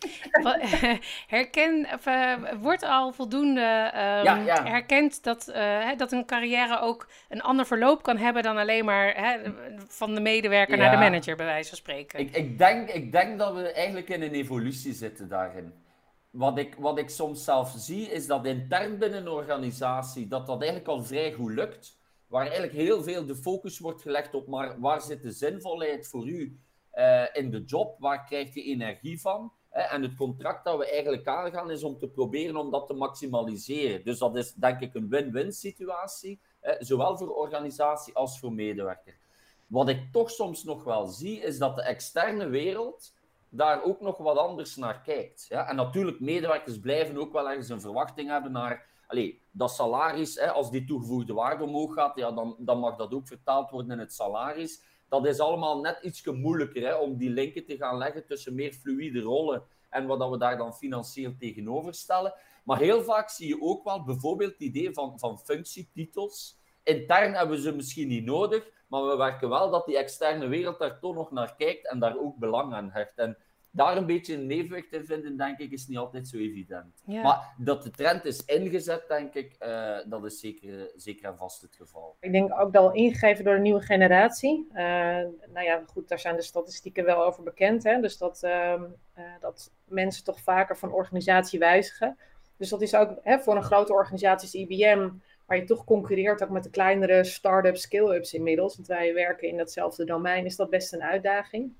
Herken, 1.36 1.88
of, 1.94 2.06
uh, 2.06 2.34
wordt 2.62 2.84
al 2.84 3.12
voldoende 3.12 3.62
um, 3.62 4.24
ja, 4.24 4.36
ja. 4.36 4.64
herkend 4.64 5.24
dat, 5.24 5.50
uh, 5.56 5.98
dat 5.98 6.12
een 6.12 6.26
carrière 6.26 6.80
ook 6.80 7.10
een 7.30 7.42
ander 7.42 7.66
verloop 7.66 8.04
kan 8.04 8.18
hebben 8.18 8.44
dan 8.44 8.58
alleen 8.58 8.86
maar 8.86 9.16
hè, 9.16 9.40
van 9.88 10.16
de 10.16 10.22
medewerker 10.22 10.78
ja. 10.78 10.82
naar 10.82 10.92
de 10.92 11.10
manager, 11.10 11.36
bij 11.36 11.46
wijze 11.46 11.70
van 11.70 11.78
spreken? 11.78 12.20
Ik, 12.20 12.36
ik, 12.36 12.58
denk, 12.58 12.90
ik 12.90 13.12
denk 13.12 13.40
dat 13.40 13.54
we 13.54 13.72
eigenlijk 13.72 14.10
in 14.10 14.22
een 14.22 14.34
evolutie 14.34 14.94
zitten 14.94 15.28
daarin. 15.28 15.74
Wat 16.30 16.58
ik, 16.58 16.76
wat 16.80 16.98
ik 16.98 17.10
soms 17.10 17.44
zelf 17.44 17.74
zie, 17.78 18.12
is 18.12 18.28
dat 18.28 18.46
intern 18.46 18.98
binnen 18.98 19.20
een 19.20 19.28
organisatie 19.28 20.28
dat 20.28 20.48
dat 20.48 20.62
eigenlijk 20.62 20.90
al 20.90 21.04
vrij 21.04 21.32
goed 21.32 21.52
lukt. 21.52 21.98
Waar 22.34 22.46
eigenlijk 22.46 22.74
heel 22.74 23.04
veel 23.04 23.26
de 23.26 23.36
focus 23.36 23.80
wordt 23.80 24.02
gelegd 24.02 24.34
op 24.34 24.48
maar 24.48 24.80
waar 24.80 25.02
zit 25.02 25.22
de 25.22 25.32
zinvolheid 25.32 26.08
voor 26.08 26.28
u 26.28 26.60
uh, 26.96 27.24
in 27.34 27.52
de 27.52 27.64
job, 27.64 28.00
waar 28.00 28.26
krijg 28.26 28.54
je 28.54 28.64
energie 28.64 29.22
van? 29.22 29.52
En 29.70 30.02
het 30.02 30.16
contract 30.16 30.66
dat 30.66 30.78
we 30.78 30.90
eigenlijk 30.90 31.28
aangaan 31.28 31.72
is 31.72 31.84
om 31.84 31.98
te 31.98 32.08
proberen 32.08 32.56
om 32.56 32.72
dat 32.72 32.88
te 32.88 32.94
maximaliseren. 32.94 34.04
Dus 34.04 34.18
dat 34.18 34.36
is 34.36 34.54
denk 34.54 34.80
ik 34.80 34.94
een 34.94 35.10
win-win 35.10 35.52
situatie, 35.52 36.40
zowel 36.80 37.18
voor 37.18 37.36
organisatie 37.36 38.16
als 38.16 38.40
voor 38.40 38.54
medewerker. 38.54 39.18
Wat 39.68 39.90
ik 39.90 40.12
toch 40.12 40.32
soms 40.32 40.64
nog 40.64 40.84
wel 40.84 41.06
zie, 41.06 41.40
is 41.40 41.58
dat 41.58 41.76
de 41.76 41.84
externe 41.84 42.48
wereld 42.48 43.14
daar 43.50 43.84
ook 43.84 44.02
nog 44.02 44.18
wat 44.18 44.38
anders 44.38 44.76
naar 44.76 45.02
kijkt. 45.02 45.46
Ja? 45.50 45.70
En 45.70 45.76
natuurlijk, 45.76 46.20
medewerkers 46.20 46.80
blijven 46.80 47.18
ook 47.18 47.34
wel 47.34 47.50
ergens 47.50 47.70
een 47.70 47.82
verwachting 47.82 48.30
hebben 48.30 48.52
naar 48.52 48.92
allez, 49.14 49.36
dat 49.52 49.72
salaris. 49.72 50.36
Hè, 50.36 50.52
als 50.52 50.72
die 50.72 50.86
toegevoegde 50.86 51.34
waarde 51.34 51.64
omhoog 51.64 51.94
gaat, 51.94 52.16
ja, 52.16 52.32
dan, 52.32 52.56
dan 52.60 52.80
mag 52.80 52.96
dat 52.96 53.14
ook 53.14 53.28
vertaald 53.28 53.70
worden 53.70 53.92
in 53.92 54.00
het 54.00 54.14
salaris 54.14 54.82
dat 55.14 55.26
is 55.26 55.40
allemaal 55.40 55.82
net 55.82 56.00
iets 56.02 56.26
moeilijker 56.26 56.82
hè, 56.82 56.96
om 56.96 57.18
die 57.18 57.30
linken 57.30 57.66
te 57.66 57.78
gaan 57.78 57.98
leggen 57.98 58.26
tussen 58.26 58.56
meer 58.56 58.74
fluïde 58.74 59.22
rollen 59.22 59.64
en 59.90 60.06
wat 60.06 60.30
we 60.30 60.38
daar 60.38 60.58
dan 60.58 60.76
financieel 60.76 61.34
tegenover 61.40 61.94
stellen. 61.94 62.34
Maar 62.64 62.80
heel 62.80 63.04
vaak 63.04 63.30
zie 63.30 63.48
je 63.48 63.62
ook 63.62 63.84
wel 63.84 64.04
bijvoorbeeld 64.04 64.52
het 64.52 64.62
idee 64.62 64.94
van, 64.94 65.20
van 65.20 65.40
functietitels. 65.40 66.58
Intern 66.84 67.34
hebben 67.34 67.56
we 67.56 67.62
ze 67.62 67.76
misschien 67.76 68.08
niet 68.08 68.26
nodig, 68.26 68.70
maar 68.88 69.08
we 69.08 69.16
werken 69.16 69.50
wel 69.50 69.70
dat 69.70 69.86
die 69.86 69.98
externe 69.98 70.48
wereld 70.48 70.80
daar 70.80 71.00
toch 71.00 71.16
nog 71.16 71.32
naar 71.32 71.56
kijkt 71.56 71.88
en 71.88 72.00
daar 72.00 72.18
ook 72.18 72.38
belang 72.38 72.74
aan 72.74 72.90
hecht. 72.92 73.18
En 73.18 73.38
daar 73.76 73.98
een 73.98 74.06
beetje 74.06 74.34
een 74.34 74.52
evenwicht 74.52 74.94
in 74.94 75.06
vinden, 75.06 75.38
denk 75.38 75.58
ik, 75.58 75.72
is 75.72 75.88
niet 75.88 75.98
altijd 75.98 76.28
zo 76.28 76.38
evident. 76.38 77.04
Maar 77.06 77.54
dat 77.58 77.84
de 77.84 77.90
trend 77.90 78.26
is 78.26 78.46
ingezet, 78.46 79.08
denk 79.08 79.34
ik, 79.34 79.56
uh, 79.60 79.98
dat 80.06 80.26
is 80.26 80.40
zeker, 80.40 80.92
zeker 80.96 81.30
en 81.30 81.38
vast 81.38 81.62
het 81.62 81.76
geval. 81.76 82.16
Ik 82.20 82.32
denk 82.32 82.60
ook 82.60 82.72
wel 82.72 82.92
ingegeven 82.92 83.44
door 83.44 83.56
de 83.56 83.62
nieuwe 83.62 83.82
generatie. 83.82 84.68
Uh, 84.70 84.78
nou 85.54 85.62
ja, 85.62 85.84
goed, 85.88 86.08
daar 86.08 86.20
zijn 86.20 86.36
de 86.36 86.42
statistieken 86.42 87.06
wel 87.06 87.24
over 87.24 87.44
bekend. 87.44 87.84
Hè? 87.84 88.02
Dus 88.02 88.18
dat, 88.18 88.42
uh, 88.44 88.82
dat 89.40 89.72
mensen 89.86 90.24
toch 90.24 90.40
vaker 90.40 90.78
van 90.78 90.92
organisatie 90.92 91.60
wijzigen. 91.60 92.18
Dus 92.58 92.70
dat 92.70 92.82
is 92.82 92.96
ook 92.96 93.20
hè, 93.24 93.40
voor 93.40 93.56
een 93.56 93.64
grote 93.64 93.94
organisatie 93.94 94.62
als 94.62 94.70
IBM, 94.70 95.10
waar 95.46 95.58
je 95.58 95.64
toch 95.64 95.84
concurreert 95.84 96.44
ook 96.44 96.50
met 96.50 96.64
de 96.64 96.70
kleinere 96.70 97.24
start-ups, 97.24 97.82
scale-ups 97.82 98.34
inmiddels. 98.34 98.76
Want 98.76 98.88
wij 98.88 99.14
werken 99.14 99.48
in 99.48 99.58
datzelfde 99.58 100.06
domein, 100.06 100.46
is 100.46 100.56
dat 100.56 100.70
best 100.70 100.94
een 100.94 101.04
uitdaging. 101.04 101.74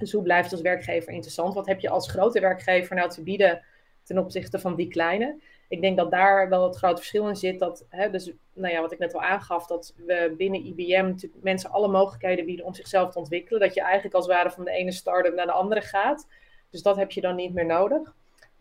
Dus 0.00 0.12
hoe 0.12 0.22
blijft 0.22 0.52
als 0.52 0.60
werkgever 0.60 1.12
interessant? 1.12 1.54
Wat 1.54 1.66
heb 1.66 1.80
je 1.80 1.90
als 1.90 2.10
grote 2.10 2.40
werkgever 2.40 2.96
nou 2.96 3.10
te 3.10 3.22
bieden 3.22 3.64
ten 4.02 4.18
opzichte 4.18 4.58
van 4.58 4.74
die 4.74 4.88
kleine? 4.88 5.40
Ik 5.68 5.80
denk 5.80 5.96
dat 5.96 6.10
daar 6.10 6.48
wel 6.48 6.64
het 6.64 6.76
grote 6.76 6.96
verschil 6.96 7.28
in 7.28 7.36
zit. 7.36 7.58
Dat, 7.58 7.86
hè, 7.88 8.10
dus, 8.10 8.32
nou 8.52 8.74
ja, 8.74 8.80
wat 8.80 8.92
ik 8.92 8.98
net 8.98 9.14
al 9.14 9.22
aangaf, 9.22 9.66
dat 9.66 9.94
we 9.96 10.34
binnen 10.36 10.66
IBM 10.66 11.14
mensen 11.42 11.70
alle 11.70 11.88
mogelijkheden 11.88 12.44
bieden 12.44 12.66
om 12.66 12.74
zichzelf 12.74 13.12
te 13.12 13.18
ontwikkelen. 13.18 13.60
Dat 13.60 13.74
je 13.74 13.80
eigenlijk 13.80 14.14
als 14.14 14.26
het 14.26 14.34
ware 14.34 14.50
van 14.50 14.64
de 14.64 14.70
ene 14.70 14.92
start-up 14.92 15.34
naar 15.34 15.46
de 15.46 15.52
andere 15.52 15.80
gaat. 15.80 16.26
Dus 16.70 16.82
dat 16.82 16.96
heb 16.96 17.10
je 17.10 17.20
dan 17.20 17.36
niet 17.36 17.54
meer 17.54 17.66
nodig. 17.66 18.14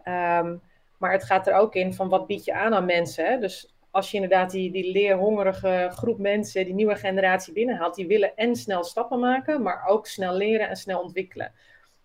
Um, 0.05 0.61
maar 0.97 1.11
het 1.11 1.23
gaat 1.23 1.47
er 1.47 1.53
ook 1.53 1.75
in 1.75 1.93
van 1.93 2.09
wat 2.09 2.27
bied 2.27 2.45
je 2.45 2.53
aan 2.53 2.73
aan 2.73 2.85
mensen. 2.85 3.25
Hè? 3.25 3.37
Dus 3.37 3.73
als 3.91 4.11
je 4.11 4.15
inderdaad 4.15 4.51
die, 4.51 4.71
die 4.71 4.91
leerhongerige 4.91 5.89
groep 5.91 6.19
mensen, 6.19 6.65
die 6.65 6.73
nieuwe 6.73 6.95
generatie 6.95 7.53
binnenhaalt, 7.53 7.95
die 7.95 8.07
willen 8.07 8.35
en 8.35 8.55
snel 8.55 8.83
stappen 8.83 9.19
maken, 9.19 9.61
maar 9.61 9.85
ook 9.85 10.07
snel 10.07 10.33
leren 10.33 10.69
en 10.69 10.75
snel 10.75 11.01
ontwikkelen. 11.01 11.53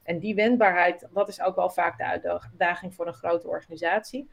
En 0.02 0.18
die 0.18 0.34
wendbaarheid, 0.34 1.08
dat 1.12 1.28
is 1.28 1.40
ook 1.40 1.56
wel 1.56 1.70
vaak 1.70 1.98
de 1.98 2.04
uitdaging 2.04 2.94
voor 2.94 3.06
een 3.06 3.12
grote 3.12 3.48
organisatie. 3.48 4.28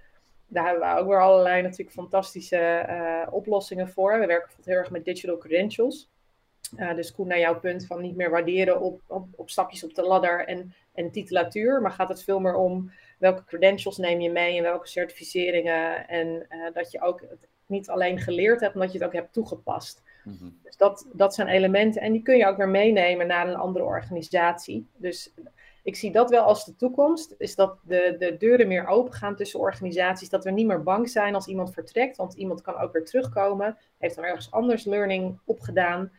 Daar 0.47 0.65
hebben 0.65 0.89
we 0.89 0.99
ook 0.99 1.07
weer 1.07 1.21
allerlei 1.21 1.61
natuurlijk 1.61 1.91
fantastische 1.91 2.85
uh, 2.89 3.33
oplossingen 3.33 3.89
voor. 3.89 4.19
We 4.19 4.25
werken 4.25 4.51
heel 4.63 4.75
erg 4.75 4.89
met 4.89 5.05
digital 5.05 5.37
credentials. 5.37 6.09
Uh, 6.77 6.95
dus 6.95 7.11
Koen, 7.11 7.27
naar 7.27 7.39
jouw 7.39 7.59
punt 7.59 7.85
van 7.85 8.01
niet 8.01 8.15
meer 8.15 8.29
waarderen 8.29 8.81
op, 8.81 9.01
op, 9.07 9.27
op, 9.35 9.49
stapjes 9.49 9.83
op 9.83 9.95
de 9.95 10.01
ladder 10.01 10.45
en, 10.47 10.73
en 10.93 11.11
titulatuur, 11.11 11.81
maar 11.81 11.91
gaat 11.91 12.09
het 12.09 12.23
veel 12.23 12.39
meer 12.39 12.55
om 12.55 12.91
welke 13.21 13.45
credentials 13.45 13.97
neem 13.97 14.21
je 14.21 14.31
mee 14.31 14.57
en 14.57 14.63
welke 14.63 14.87
certificeringen. 14.87 16.07
En 16.07 16.27
uh, 16.27 16.73
dat 16.73 16.91
je 16.91 17.01
ook 17.01 17.21
het 17.21 17.47
niet 17.65 17.89
alleen 17.89 18.19
geleerd 18.19 18.59
hebt, 18.59 18.73
maar 18.73 18.83
dat 18.83 18.93
je 18.93 18.97
het 18.97 19.07
ook 19.07 19.13
hebt 19.13 19.33
toegepast. 19.33 20.03
Mm 20.23 20.37
-hmm. 20.39 20.59
Dus 20.63 20.77
dat, 20.77 21.07
dat 21.13 21.33
zijn 21.33 21.47
elementen 21.47 22.01
en 22.01 22.11
die 22.11 22.21
kun 22.21 22.37
je 22.37 22.47
ook 22.47 22.57
weer 22.57 22.69
meenemen 22.69 23.27
naar 23.27 23.47
een 23.47 23.55
andere 23.55 23.85
organisatie. 23.85 24.87
Dus 24.97 25.33
ik 25.83 25.95
zie 25.95 26.11
dat 26.11 26.29
wel 26.29 26.43
als 26.43 26.65
de 26.65 26.75
toekomst. 26.75 27.35
Is 27.37 27.55
dat 27.55 27.77
de, 27.83 28.15
de 28.19 28.37
deuren 28.37 28.67
meer 28.67 28.87
open 28.87 29.13
gaan 29.13 29.35
tussen 29.35 29.59
organisaties. 29.59 30.29
Dat 30.29 30.43
we 30.43 30.51
niet 30.51 30.67
meer 30.67 30.83
bang 30.83 31.09
zijn 31.09 31.35
als 31.35 31.47
iemand 31.47 31.73
vertrekt. 31.73 32.17
Want 32.17 32.33
iemand 32.33 32.61
kan 32.61 32.77
ook 32.77 32.93
weer 32.93 33.05
terugkomen. 33.05 33.77
Heeft 33.97 34.15
dan 34.15 34.23
ergens 34.23 34.51
anders 34.51 34.85
learning 34.85 35.39
opgedaan. 35.45 36.11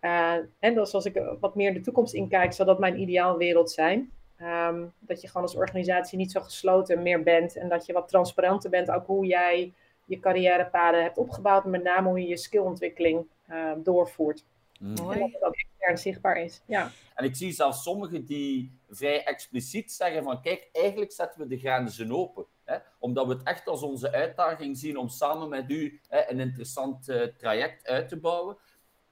Uh, 0.00 0.34
en 0.58 0.74
dus 0.74 0.94
als 0.94 1.04
ik 1.04 1.22
wat 1.40 1.54
meer 1.54 1.74
de 1.74 1.80
toekomst 1.80 2.14
inkijk, 2.14 2.52
zou 2.52 2.68
dat 2.68 2.78
mijn 2.78 3.00
ideaalwereld 3.00 3.70
zijn. 3.70 4.12
Um, 4.42 4.92
dat 4.98 5.20
je 5.20 5.26
gewoon 5.26 5.42
als 5.42 5.56
organisatie 5.56 6.18
niet 6.18 6.32
zo 6.32 6.40
gesloten 6.40 7.02
meer 7.02 7.22
bent. 7.22 7.56
En 7.56 7.68
dat 7.68 7.86
je 7.86 7.92
wat 7.92 8.08
transparanter 8.08 8.70
bent. 8.70 8.90
Ook 8.90 9.06
hoe 9.06 9.26
jij 9.26 9.72
je 10.04 10.18
carrièrepaden 10.18 11.02
hebt 11.02 11.18
opgebouwd. 11.18 11.64
En 11.64 11.70
met 11.70 11.82
name 11.82 12.08
hoe 12.08 12.20
je 12.20 12.28
je 12.28 12.36
skillontwikkeling 12.36 13.26
uh, 13.50 13.72
doorvoert. 13.76 14.44
Mooi. 14.80 15.14
En 15.14 15.20
dat 15.20 15.32
het 15.32 15.42
ook 15.42 15.54
extern 15.54 15.98
zichtbaar 15.98 16.42
is. 16.42 16.62
Ja. 16.66 16.90
En 17.14 17.24
ik 17.24 17.36
zie 17.36 17.52
zelfs 17.52 17.82
sommigen 17.82 18.24
die 18.24 18.78
vrij 18.88 19.24
expliciet 19.24 19.92
zeggen 19.92 20.22
van 20.22 20.40
kijk, 20.40 20.68
eigenlijk 20.72 21.12
zetten 21.12 21.40
we 21.40 21.46
de 21.46 21.58
grenzen 21.58 22.12
open. 22.12 22.46
Hè? 22.64 22.76
Omdat 22.98 23.26
we 23.26 23.32
het 23.32 23.42
echt 23.42 23.66
als 23.66 23.82
onze 23.82 24.12
uitdaging 24.12 24.76
zien 24.78 24.96
om 24.96 25.08
samen 25.08 25.48
met 25.48 25.70
u 25.70 26.00
hè, 26.08 26.30
een 26.30 26.40
interessant 26.40 27.08
uh, 27.08 27.22
traject 27.22 27.86
uit 27.86 28.08
te 28.08 28.16
bouwen. 28.16 28.56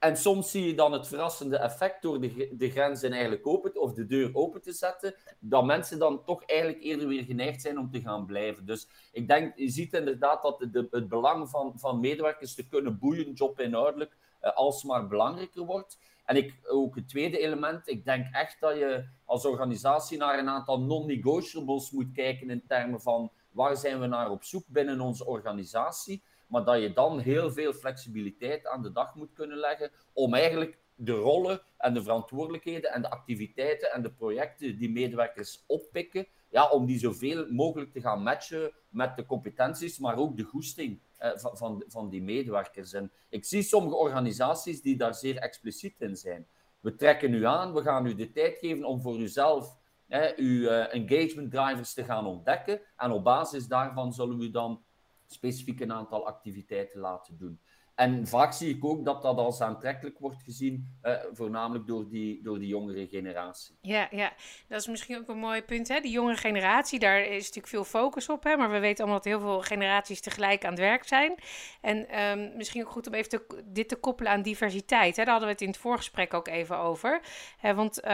En 0.05 0.17
soms 0.17 0.51
zie 0.51 0.67
je 0.67 0.75
dan 0.75 0.93
het 0.93 1.07
verrassende 1.07 1.57
effect 1.57 2.03
door 2.03 2.21
de, 2.21 2.49
de 2.53 2.71
grenzen 2.71 3.13
eigenlijk 3.13 3.47
open 3.47 3.81
of 3.81 3.93
de 3.93 4.07
deur 4.07 4.31
open 4.35 4.63
te 4.63 4.73
zetten, 4.73 5.15
dat 5.39 5.65
mensen 5.65 5.99
dan 5.99 6.25
toch 6.25 6.45
eigenlijk 6.45 6.83
eerder 6.83 7.09
weer 7.09 7.25
geneigd 7.25 7.61
zijn 7.61 7.79
om 7.79 7.91
te 7.91 8.01
gaan 8.01 8.27
blijven. 8.27 8.67
Dus 8.67 8.89
ik 9.13 9.29
denk, 9.29 9.57
je 9.57 9.69
ziet 9.69 9.93
inderdaad 9.93 10.43
dat 10.43 10.59
de, 10.59 10.87
het 10.91 11.09
belang 11.09 11.51
van, 11.51 11.73
van 11.77 12.01
medewerkers 12.01 12.55
te 12.55 12.69
kunnen 12.69 12.99
boeien, 12.99 13.33
jobinhoudelijk, 13.33 14.17
uh, 14.43 14.53
alsmaar 14.53 15.07
belangrijker 15.07 15.65
wordt. 15.65 15.99
En 16.25 16.37
ik, 16.37 16.55
ook 16.69 16.95
het 16.95 17.09
tweede 17.09 17.39
element, 17.39 17.89
ik 17.89 18.05
denk 18.05 18.27
echt 18.33 18.61
dat 18.61 18.77
je 18.77 19.05
als 19.25 19.45
organisatie 19.45 20.19
naar 20.19 20.39
een 20.39 20.49
aantal 20.49 20.81
non-negotiables 20.81 21.91
moet 21.91 22.13
kijken 22.13 22.51
in 22.51 22.63
termen 22.67 23.01
van 23.01 23.31
waar 23.51 23.77
zijn 23.77 24.01
we 24.01 24.07
naar 24.07 24.31
op 24.31 24.45
zoek 24.45 24.65
binnen 24.67 25.01
onze 25.01 25.27
organisatie, 25.27 26.23
maar 26.55 26.65
dat 26.65 26.81
je 26.81 26.93
dan 26.93 27.19
heel 27.19 27.53
veel 27.53 27.73
flexibiliteit 27.73 28.67
aan 28.67 28.83
de 28.83 28.93
dag 28.93 29.15
moet 29.15 29.33
kunnen 29.33 29.59
leggen 29.59 29.91
om 30.13 30.35
eigenlijk 30.35 30.79
de 30.95 31.13
rollen 31.13 31.61
en 31.79 31.95
de 31.95 32.03
verantwoordelijkheden 32.03 32.93
en 32.93 33.03
de 33.03 33.11
activiteiten 33.11 33.93
en 33.93 34.03
de 34.03 34.13
projecten 34.13 34.79
die 34.79 34.91
medewerkers 34.91 35.65
oppikken, 35.67 36.27
ja, 36.51 36.69
om 36.71 36.87
die 36.87 36.99
zoveel 36.99 37.47
mogelijk 37.51 37.93
te 37.93 38.01
gaan 38.01 38.23
matchen 38.23 38.73
met 38.89 39.17
de 39.17 39.27
competenties, 39.27 39.99
maar 39.99 40.17
ook 40.17 40.37
de 40.37 40.43
goesting 40.43 41.01
uh, 41.21 41.31
van, 41.35 41.57
van, 41.57 41.85
van 41.89 42.09
die 42.09 42.23
medewerkers. 42.23 42.93
En 42.93 43.13
ik 43.29 43.45
zie 43.45 43.63
sommige 43.63 43.97
organisaties 43.97 44.83
die 44.83 44.97
daar 44.97 45.15
zeer 45.15 45.37
expliciet 45.37 46.01
in 46.01 46.17
zijn. 46.17 46.47
We 46.81 46.95
trekken 46.95 47.35
u 47.35 47.47
aan, 47.47 47.75
we 47.75 47.83
gaan 47.83 48.07
u 48.07 48.15
de 48.15 48.33
tijd 48.33 48.59
geven 48.59 48.85
om 48.85 49.01
voor 49.01 49.19
uzelf 49.19 49.77
hè, 50.07 50.37
uw 50.37 50.61
uh, 50.61 50.95
engagement 50.95 51.51
drivers 51.51 51.95
te 51.95 52.05
gaan 52.05 52.27
ontdekken. 52.27 52.81
En 52.97 53.11
op 53.11 53.25
basis 53.25 53.67
daarvan 53.67 54.13
zullen 54.13 54.39
we 54.39 54.51
dan 54.51 54.84
specifiek 55.27 55.81
een 55.81 55.93
aantal 55.93 56.27
activiteiten 56.27 57.01
laten 57.01 57.39
doen. 57.39 57.61
En 57.95 58.27
vaak 58.27 58.53
zie 58.53 58.77
ik 58.77 58.85
ook 58.85 59.05
dat 59.05 59.23
dat 59.23 59.37
als 59.37 59.61
aantrekkelijk 59.61 60.19
wordt 60.19 60.43
gezien, 60.43 60.99
uh, 61.03 61.15
voornamelijk 61.33 61.87
door 61.87 62.09
die, 62.09 62.43
door 62.43 62.59
die 62.59 62.69
jongere 62.69 63.07
generatie. 63.09 63.77
Ja, 63.81 64.09
ja, 64.11 64.33
dat 64.69 64.81
is 64.81 64.87
misschien 64.87 65.17
ook 65.17 65.29
een 65.29 65.39
mooi 65.39 65.63
punt. 65.63 65.89
Hè? 65.89 66.01
Die 66.01 66.11
jongere 66.11 66.37
generatie, 66.37 66.99
daar 66.99 67.21
is 67.21 67.39
natuurlijk 67.39 67.67
veel 67.67 67.85
focus 67.85 68.29
op. 68.29 68.45
Hè? 68.45 68.57
Maar 68.57 68.71
we 68.71 68.79
weten 68.79 69.05
allemaal 69.05 69.23
dat 69.23 69.33
heel 69.33 69.41
veel 69.41 69.61
generaties 69.61 70.21
tegelijk 70.21 70.65
aan 70.65 70.71
het 70.71 70.81
werk 70.81 71.05
zijn. 71.05 71.35
En 71.81 72.21
um, 72.21 72.57
misschien 72.57 72.85
ook 72.85 72.91
goed 72.91 73.07
om 73.07 73.15
even 73.15 73.29
te, 73.29 73.63
dit 73.65 73.89
te 73.89 73.97
koppelen 73.97 74.33
aan 74.33 74.43
diversiteit. 74.43 75.17
Hè? 75.17 75.25
Daar 75.25 75.33
hadden 75.33 75.49
we 75.49 75.55
het 75.55 75.63
in 75.63 75.69
het 75.69 75.79
voorgesprek 75.79 76.35
ook 76.35 76.49
even 76.49 76.79
over. 76.79 77.21
Hè? 77.59 77.75
Want 77.75 77.99
ik 77.99 78.05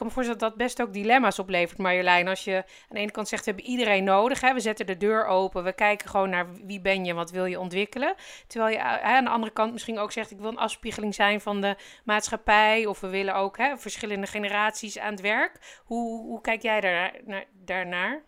kan 0.00 0.08
me 0.08 0.14
voorstellen 0.14 0.40
dat 0.40 0.50
dat 0.50 0.66
best 0.66 0.82
ook 0.82 0.92
dilemma's 0.92 1.38
oplevert, 1.38 1.78
Marjolein. 1.78 2.28
Als 2.28 2.44
je 2.44 2.56
aan 2.56 2.64
de 2.88 2.98
ene 2.98 3.10
kant 3.10 3.28
zegt, 3.28 3.44
we 3.44 3.50
hebben 3.50 3.70
iedereen 3.70 4.04
nodig. 4.04 4.40
Hè? 4.40 4.54
We 4.54 4.60
zetten 4.60 4.86
de 4.86 4.96
deur 4.96 5.26
open. 5.26 5.64
We 5.64 5.72
kijken 5.72 6.08
gewoon 6.08 6.30
naar 6.30 6.46
wie 6.64 6.80
ben 6.80 7.04
je, 7.04 7.14
wat 7.14 7.30
wil 7.30 7.44
je 7.44 7.60
ontwikkelen. 7.60 8.14
Terwijl 8.46 8.72
je 8.72 8.78
hè, 8.78 9.16
aan 9.16 9.24
de 9.24 9.30
andere 9.30 9.52
kant 9.52 9.72
misschien 9.72 9.98
ook 9.98 10.12
zegt, 10.12 10.30
ik 10.30 10.38
wil 10.38 10.50
een 10.50 10.58
afspiegeling 10.58 11.14
zijn 11.14 11.40
van 11.40 11.60
de 11.60 11.76
maatschappij. 12.04 12.86
Of 12.86 13.00
we 13.00 13.08
willen 13.08 13.34
ook 13.34 13.58
hè, 13.58 13.78
verschillende 13.78 14.26
generaties 14.26 14.98
aan 14.98 15.10
het 15.10 15.20
werk. 15.20 15.80
Hoe, 15.84 16.22
hoe 16.22 16.40
kijk 16.40 16.62
jij 16.62 16.80
daar, 16.80 17.12
naar, 17.24 17.44
daarnaar? 17.64 18.22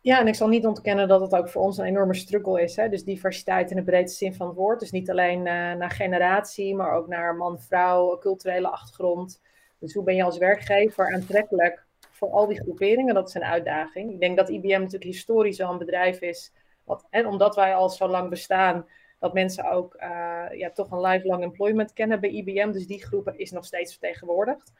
Ja, 0.00 0.20
en 0.20 0.26
ik 0.26 0.34
zal 0.34 0.48
niet 0.48 0.66
ontkennen 0.66 1.08
dat 1.08 1.20
het 1.20 1.34
ook 1.34 1.48
voor 1.48 1.62
ons 1.62 1.78
een 1.78 1.84
enorme 1.84 2.14
struggle 2.14 2.62
is. 2.62 2.76
Hè? 2.76 2.88
Dus 2.88 3.04
diversiteit 3.04 3.70
in 3.70 3.76
de 3.76 3.82
breedste 3.82 4.18
zin 4.18 4.34
van 4.34 4.46
het 4.46 4.56
woord. 4.56 4.80
Dus 4.80 4.90
niet 4.90 5.10
alleen 5.10 5.38
uh, 5.38 5.44
naar 5.72 5.90
generatie, 5.90 6.74
maar 6.74 6.92
ook 6.92 7.08
naar 7.08 7.36
man, 7.36 7.60
vrouw, 7.60 8.18
culturele 8.18 8.68
achtergrond. 8.68 9.40
Dus 9.78 9.94
hoe 9.94 10.04
ben 10.04 10.14
je 10.14 10.22
als 10.22 10.38
werkgever 10.38 11.14
aantrekkelijk 11.14 11.86
voor 12.10 12.30
al 12.30 12.46
die 12.46 12.60
groeperingen? 12.60 13.14
Dat 13.14 13.28
is 13.28 13.34
een 13.34 13.44
uitdaging. 13.44 14.12
Ik 14.12 14.20
denk 14.20 14.36
dat 14.36 14.48
IBM 14.48 14.68
natuurlijk 14.68 15.04
historisch 15.04 15.60
al 15.60 15.72
een 15.72 15.78
bedrijf 15.78 16.20
is. 16.20 16.52
Wat, 16.84 17.06
en 17.10 17.26
omdat 17.26 17.54
wij 17.54 17.74
al 17.74 17.88
zo 17.88 18.08
lang 18.08 18.30
bestaan, 18.30 18.86
dat 19.18 19.32
mensen 19.32 19.70
ook 19.70 19.94
uh, 19.94 20.44
ja, 20.50 20.70
toch 20.70 20.90
een 20.90 21.00
lifelong 21.00 21.42
employment 21.42 21.92
kennen 21.92 22.20
bij 22.20 22.30
IBM. 22.30 22.70
Dus 22.70 22.86
die 22.86 23.04
groep 23.04 23.32
is 23.36 23.50
nog 23.50 23.64
steeds 23.64 23.90
vertegenwoordigd. 23.92 24.72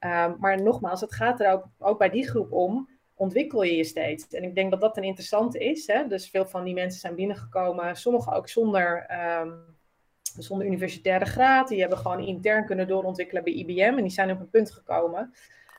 Uh, 0.00 0.32
maar 0.38 0.62
nogmaals, 0.62 1.00
het 1.00 1.14
gaat 1.14 1.40
er 1.40 1.52
ook, 1.52 1.64
ook 1.78 1.98
bij 1.98 2.10
die 2.10 2.28
groep 2.28 2.52
om 2.52 2.88
ontwikkel 3.14 3.62
je 3.62 3.76
je 3.76 3.84
steeds. 3.84 4.28
En 4.28 4.42
ik 4.42 4.54
denk 4.54 4.70
dat 4.70 4.80
dat 4.80 4.96
een 4.96 5.02
interessante 5.02 5.58
is. 5.58 5.86
Hè? 5.86 6.06
Dus 6.06 6.30
veel 6.30 6.46
van 6.46 6.64
die 6.64 6.74
mensen 6.74 7.00
zijn 7.00 7.14
binnengekomen, 7.14 7.96
sommigen 7.96 8.32
ook 8.32 8.48
zonder, 8.48 9.06
um, 9.40 9.76
zonder 10.38 10.66
universitaire 10.66 11.24
graad. 11.24 11.68
Die 11.68 11.80
hebben 11.80 11.98
gewoon 11.98 12.20
intern 12.20 12.64
kunnen 12.64 12.88
doorontwikkelen 12.88 13.44
bij 13.44 13.52
IBM. 13.52 13.94
En 13.96 14.02
die 14.02 14.10
zijn 14.10 14.30
op 14.30 14.40
een 14.40 14.50
punt 14.50 14.70
gekomen 14.70 15.32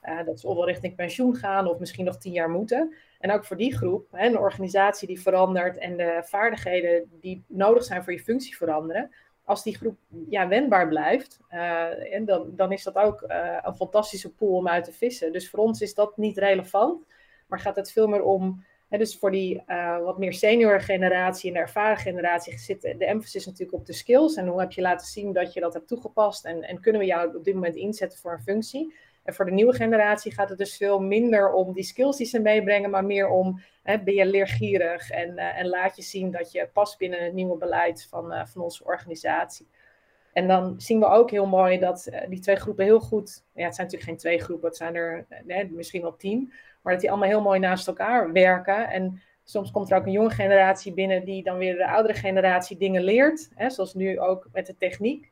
uh, 0.09 0.25
dat 0.25 0.39
ze 0.39 0.47
ofwel 0.47 0.65
richting 0.65 0.95
pensioen 0.95 1.35
gaan 1.35 1.67
of 1.67 1.79
misschien 1.79 2.05
nog 2.05 2.17
tien 2.17 2.31
jaar 2.31 2.49
moeten. 2.49 2.93
En 3.19 3.31
ook 3.31 3.45
voor 3.45 3.57
die 3.57 3.75
groep, 3.75 4.07
hè, 4.11 4.27
een 4.27 4.37
organisatie 4.37 5.07
die 5.07 5.21
verandert 5.21 5.77
en 5.77 5.97
de 5.97 6.21
vaardigheden 6.25 7.09
die 7.19 7.43
nodig 7.47 7.83
zijn 7.83 8.03
voor 8.03 8.13
je 8.13 8.19
functie 8.19 8.57
veranderen. 8.57 9.11
Als 9.45 9.63
die 9.63 9.75
groep 9.75 9.97
ja, 10.29 10.47
wendbaar 10.47 10.87
blijft, 10.87 11.39
uh, 11.51 12.13
en 12.13 12.25
dan, 12.25 12.51
dan 12.55 12.71
is 12.71 12.83
dat 12.83 12.95
ook 12.95 13.21
uh, 13.27 13.57
een 13.61 13.75
fantastische 13.75 14.33
pool 14.33 14.55
om 14.55 14.67
uit 14.67 14.83
te 14.83 14.91
vissen. 14.91 15.31
Dus 15.31 15.49
voor 15.49 15.59
ons 15.59 15.81
is 15.81 15.93
dat 15.93 16.17
niet 16.17 16.37
relevant. 16.37 17.05
Maar 17.47 17.59
gaat 17.59 17.75
het 17.75 17.91
veel 17.91 18.07
meer 18.07 18.23
om, 18.23 18.63
dus 18.99 19.17
voor 19.17 19.31
die 19.31 19.63
uh, 19.67 20.03
wat 20.03 20.17
meer 20.17 20.33
senior 20.33 20.81
generatie 20.81 21.47
en 21.47 21.53
de 21.53 21.59
ervaren 21.59 21.97
generatie 21.97 22.57
zit 22.57 22.81
de 22.81 23.05
emphasis 23.05 23.45
natuurlijk 23.45 23.77
op 23.77 23.85
de 23.85 23.93
skills. 23.93 24.35
En 24.35 24.47
hoe 24.47 24.59
heb 24.59 24.71
je 24.71 24.81
laten 24.81 25.07
zien 25.07 25.33
dat 25.33 25.53
je 25.53 25.59
dat 25.59 25.73
hebt 25.73 25.87
toegepast 25.87 26.45
en, 26.45 26.61
en 26.61 26.79
kunnen 26.79 27.01
we 27.01 27.07
jou 27.07 27.37
op 27.37 27.43
dit 27.43 27.53
moment 27.53 27.75
inzetten 27.75 28.19
voor 28.19 28.31
een 28.31 28.43
functie. 28.43 28.93
En 29.23 29.33
voor 29.33 29.45
de 29.45 29.51
nieuwe 29.51 29.73
generatie 29.73 30.31
gaat 30.31 30.49
het 30.49 30.57
dus 30.57 30.77
veel 30.77 30.99
minder 30.99 31.53
om 31.53 31.73
die 31.73 31.83
skills 31.83 32.17
die 32.17 32.27
ze 32.27 32.39
meebrengen, 32.39 32.89
maar 32.89 33.05
meer 33.05 33.27
om, 33.27 33.61
hè, 33.83 33.99
ben 33.99 34.13
je 34.13 34.25
leergierig 34.25 35.09
en, 35.09 35.29
uh, 35.29 35.59
en 35.59 35.67
laat 35.67 35.95
je 35.95 36.01
zien 36.01 36.31
dat 36.31 36.51
je 36.51 36.69
past 36.73 36.97
binnen 36.97 37.23
het 37.23 37.33
nieuwe 37.33 37.57
beleid 37.57 38.07
van, 38.09 38.33
uh, 38.33 38.45
van 38.45 38.61
onze 38.61 38.83
organisatie. 38.83 39.67
En 40.33 40.47
dan 40.47 40.81
zien 40.81 40.99
we 40.99 41.05
ook 41.05 41.31
heel 41.31 41.45
mooi 41.45 41.79
dat 41.79 42.09
die 42.29 42.39
twee 42.39 42.55
groepen 42.55 42.85
heel 42.85 42.99
goed, 42.99 43.43
ja, 43.53 43.65
het 43.65 43.75
zijn 43.75 43.87
natuurlijk 43.87 44.03
geen 44.03 44.17
twee 44.17 44.39
groepen, 44.39 44.67
het 44.67 44.77
zijn 44.77 44.95
er 44.95 45.25
misschien 45.69 46.01
wel 46.01 46.15
tien, 46.15 46.53
maar 46.83 46.93
dat 46.93 47.01
die 47.01 47.11
allemaal 47.11 47.29
heel 47.29 47.41
mooi 47.41 47.59
naast 47.59 47.87
elkaar 47.87 48.31
werken. 48.31 48.89
En 48.89 49.21
soms 49.43 49.71
komt 49.71 49.91
er 49.91 49.97
ook 49.97 50.05
een 50.05 50.11
jonge 50.11 50.29
generatie 50.29 50.93
binnen 50.93 51.25
die 51.25 51.43
dan 51.43 51.57
weer 51.57 51.77
de 51.77 51.87
oudere 51.87 52.13
generatie 52.13 52.77
dingen 52.77 53.03
leert, 53.03 53.49
hè, 53.55 53.69
zoals 53.69 53.93
nu 53.93 54.19
ook 54.19 54.49
met 54.51 54.65
de 54.65 54.77
techniek. 54.77 55.31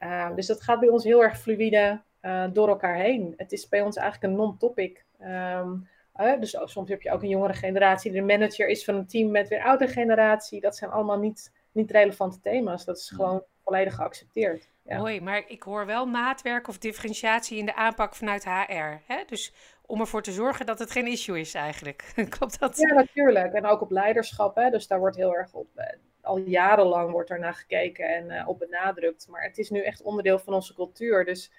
Uh, 0.00 0.34
dus 0.34 0.46
dat 0.46 0.62
gaat 0.62 0.80
bij 0.80 0.88
ons 0.88 1.04
heel 1.04 1.22
erg 1.22 1.38
fluïde 1.38 2.02
uh, 2.22 2.44
door 2.52 2.68
elkaar 2.68 2.96
heen. 2.96 3.34
Het 3.36 3.52
is 3.52 3.68
bij 3.68 3.82
ons 3.82 3.96
eigenlijk 3.96 4.32
een 4.32 4.38
non-topic. 4.38 5.04
Um, 5.20 5.88
uh, 6.16 6.40
dus 6.40 6.58
soms 6.64 6.88
heb 6.88 7.02
je 7.02 7.10
ook 7.10 7.22
een 7.22 7.28
jongere 7.28 7.52
generatie 7.52 8.12
die 8.12 8.20
de 8.20 8.26
manager 8.26 8.68
is 8.68 8.84
van 8.84 8.94
een 8.94 9.06
team 9.06 9.30
met 9.30 9.48
weer 9.48 9.62
oudere 9.62 9.92
generatie. 9.92 10.60
Dat 10.60 10.76
zijn 10.76 10.90
allemaal 10.90 11.18
niet, 11.18 11.52
niet 11.72 11.90
relevante 11.90 12.40
thema's. 12.40 12.84
Dat 12.84 12.96
is 12.96 13.08
gewoon 13.08 13.42
volledig 13.64 13.94
geaccepteerd. 13.94 14.68
Ja. 14.84 14.98
Mooi, 14.98 15.20
maar 15.20 15.44
ik 15.46 15.62
hoor 15.62 15.86
wel 15.86 16.06
maatwerk 16.06 16.68
of 16.68 16.78
differentiatie 16.78 17.58
in 17.58 17.66
de 17.66 17.74
aanpak 17.74 18.14
vanuit 18.14 18.44
HR. 18.44 19.00
Hè? 19.06 19.22
Dus 19.26 19.52
om 19.86 20.00
ervoor 20.00 20.22
te 20.22 20.32
zorgen 20.32 20.66
dat 20.66 20.78
het 20.78 20.90
geen 20.90 21.06
issue 21.06 21.40
is 21.40 21.54
eigenlijk. 21.54 22.12
Klopt 22.38 22.60
dat? 22.60 22.76
Ja, 22.76 22.94
natuurlijk. 22.94 23.52
En 23.52 23.66
ook 23.66 23.80
op 23.80 23.90
leiderschap. 23.90 24.56
Hè? 24.56 24.70
Dus 24.70 24.86
daar 24.86 24.98
wordt 24.98 25.16
heel 25.16 25.34
erg 25.34 25.54
op, 25.54 25.68
uh, 25.76 25.84
al 26.20 26.38
jarenlang 26.38 27.10
wordt 27.10 27.30
er 27.30 27.38
naar 27.38 27.54
gekeken 27.54 28.08
en 28.08 28.30
uh, 28.30 28.48
op 28.48 28.58
benadrukt. 28.58 29.28
Maar 29.28 29.42
het 29.42 29.58
is 29.58 29.70
nu 29.70 29.82
echt 29.82 30.02
onderdeel 30.02 30.38
van 30.38 30.54
onze 30.54 30.74
cultuur. 30.74 31.24
Dus 31.24 31.52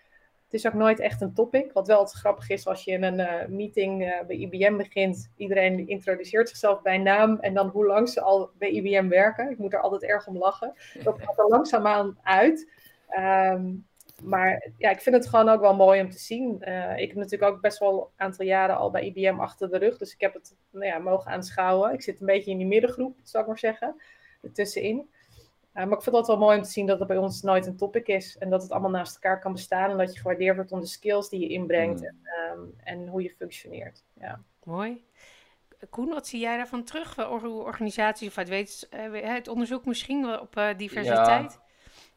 het 0.44 0.54
is 0.54 0.68
ook 0.68 0.74
nooit 0.74 1.00
echt 1.00 1.22
een 1.22 1.34
topic. 1.34 1.74
Wat 1.74 1.88
wel 1.88 2.00
het 2.00 2.12
grappig 2.12 2.50
is 2.50 2.68
als 2.68 2.84
je 2.84 2.92
in 2.92 3.04
een 3.04 3.20
uh, 3.20 3.46
meeting 3.48 3.98
bij 4.28 4.36
IBM 4.36 4.78
begint. 4.78 5.32
Iedereen 5.36 5.88
introduceert 5.88 6.50
zichzelf 6.50 6.82
bij 6.82 6.98
naam 6.98 7.40
en 7.40 7.54
dan 7.54 7.68
hoe 7.68 7.86
lang 7.86 8.10
ze 8.10 8.22
al 8.22 8.50
bij 8.58 8.70
IBM 8.70 9.08
werken. 9.08 9.50
Ik 9.50 9.58
moet 9.58 9.74
er 9.74 9.82
altijd 9.82 10.04
erg 10.04 10.28
om 10.28 10.38
lachen. 10.38 10.74
Dat 11.04 11.20
gaat 11.22 11.38
er 11.38 11.48
langzaamaan 11.48 12.18
uit. 12.22 12.72
Um, 13.18 13.88
maar 14.24 14.72
ja, 14.78 14.90
ik 14.90 15.02
vind 15.02 15.16
het 15.16 15.28
gewoon 15.28 15.50
ook 15.50 15.62
wel 15.62 15.76
mooi 15.76 16.02
om 16.02 16.10
te 16.10 16.20
zien. 16.20 16.62
Uh, 16.62 16.98
ik 16.98 17.08
heb 17.08 17.18
natuurlijk 17.18 17.52
ook 17.52 17.62
best 17.62 17.80
wel 17.80 18.00
een 18.02 18.26
aantal 18.26 18.46
jaren 18.46 18.78
al 18.78 18.92
bij 18.92 19.06
IBM 19.06 19.40
achter 19.40 19.70
de 19.70 19.78
rug. 19.78 19.98
Dus 19.98 20.14
ik 20.14 20.22
heb 20.22 20.34
het 20.34 20.56
nou 20.70 20.86
ja, 20.86 20.98
mogen 20.98 21.32
aanschouwen. 21.32 21.94
Ik 21.94 22.02
zit 22.02 22.20
een 22.20 22.26
beetje 22.26 22.52
in 22.52 22.58
die 22.58 22.68
middengroep, 22.68 23.18
zou 23.24 23.44
ik 23.44 23.50
maar 23.50 23.60
zeggen. 23.60 24.02
Ertussenin. 24.42 25.10
maar 25.74 25.92
ik 25.92 26.02
vind 26.02 26.16
het 26.16 26.28
wel 26.28 26.38
mooi 26.38 26.58
om 26.58 26.64
te 26.64 26.70
zien 26.70 26.86
dat 26.86 27.00
het 27.00 27.08
bij 27.08 27.18
ons 27.18 27.42
nooit 27.42 27.66
een 27.66 27.78
topic 27.78 28.08
is. 28.08 28.38
En 28.38 28.50
dat 28.50 28.62
het 28.62 28.72
allemaal 28.72 28.90
naast 28.90 29.14
elkaar 29.14 29.40
kan 29.40 29.52
bestaan. 29.52 29.90
En 29.90 29.98
dat 29.98 30.14
je 30.14 30.20
gewaardeerd 30.20 30.56
wordt 30.56 30.72
om 30.72 30.80
de 30.80 30.86
skills 30.86 31.30
die 31.30 31.40
je 31.40 31.48
inbrengt. 31.48 32.00
Mm. 32.00 32.06
En, 32.06 32.20
ehm, 32.24 32.60
en, 32.84 33.08
hoe 33.08 33.22
je 33.22 33.36
functioneert. 33.38 34.04
Ja. 34.20 34.42
Mooi. 34.64 35.06
Koen, 35.90 36.10
wat 36.10 36.28
zie 36.28 36.40
jij 36.40 36.58
daarvan 36.58 36.84
terug? 36.84 37.16
Hoe 37.16 37.64
organisaties 37.64 38.28
of 38.28 38.38
uit 38.38 38.86
het 39.24 39.48
onderzoek 39.48 39.86
misschien 39.86 40.40
op 40.40 40.74
diversiteit? 40.78 41.52
Ja. 41.52 41.62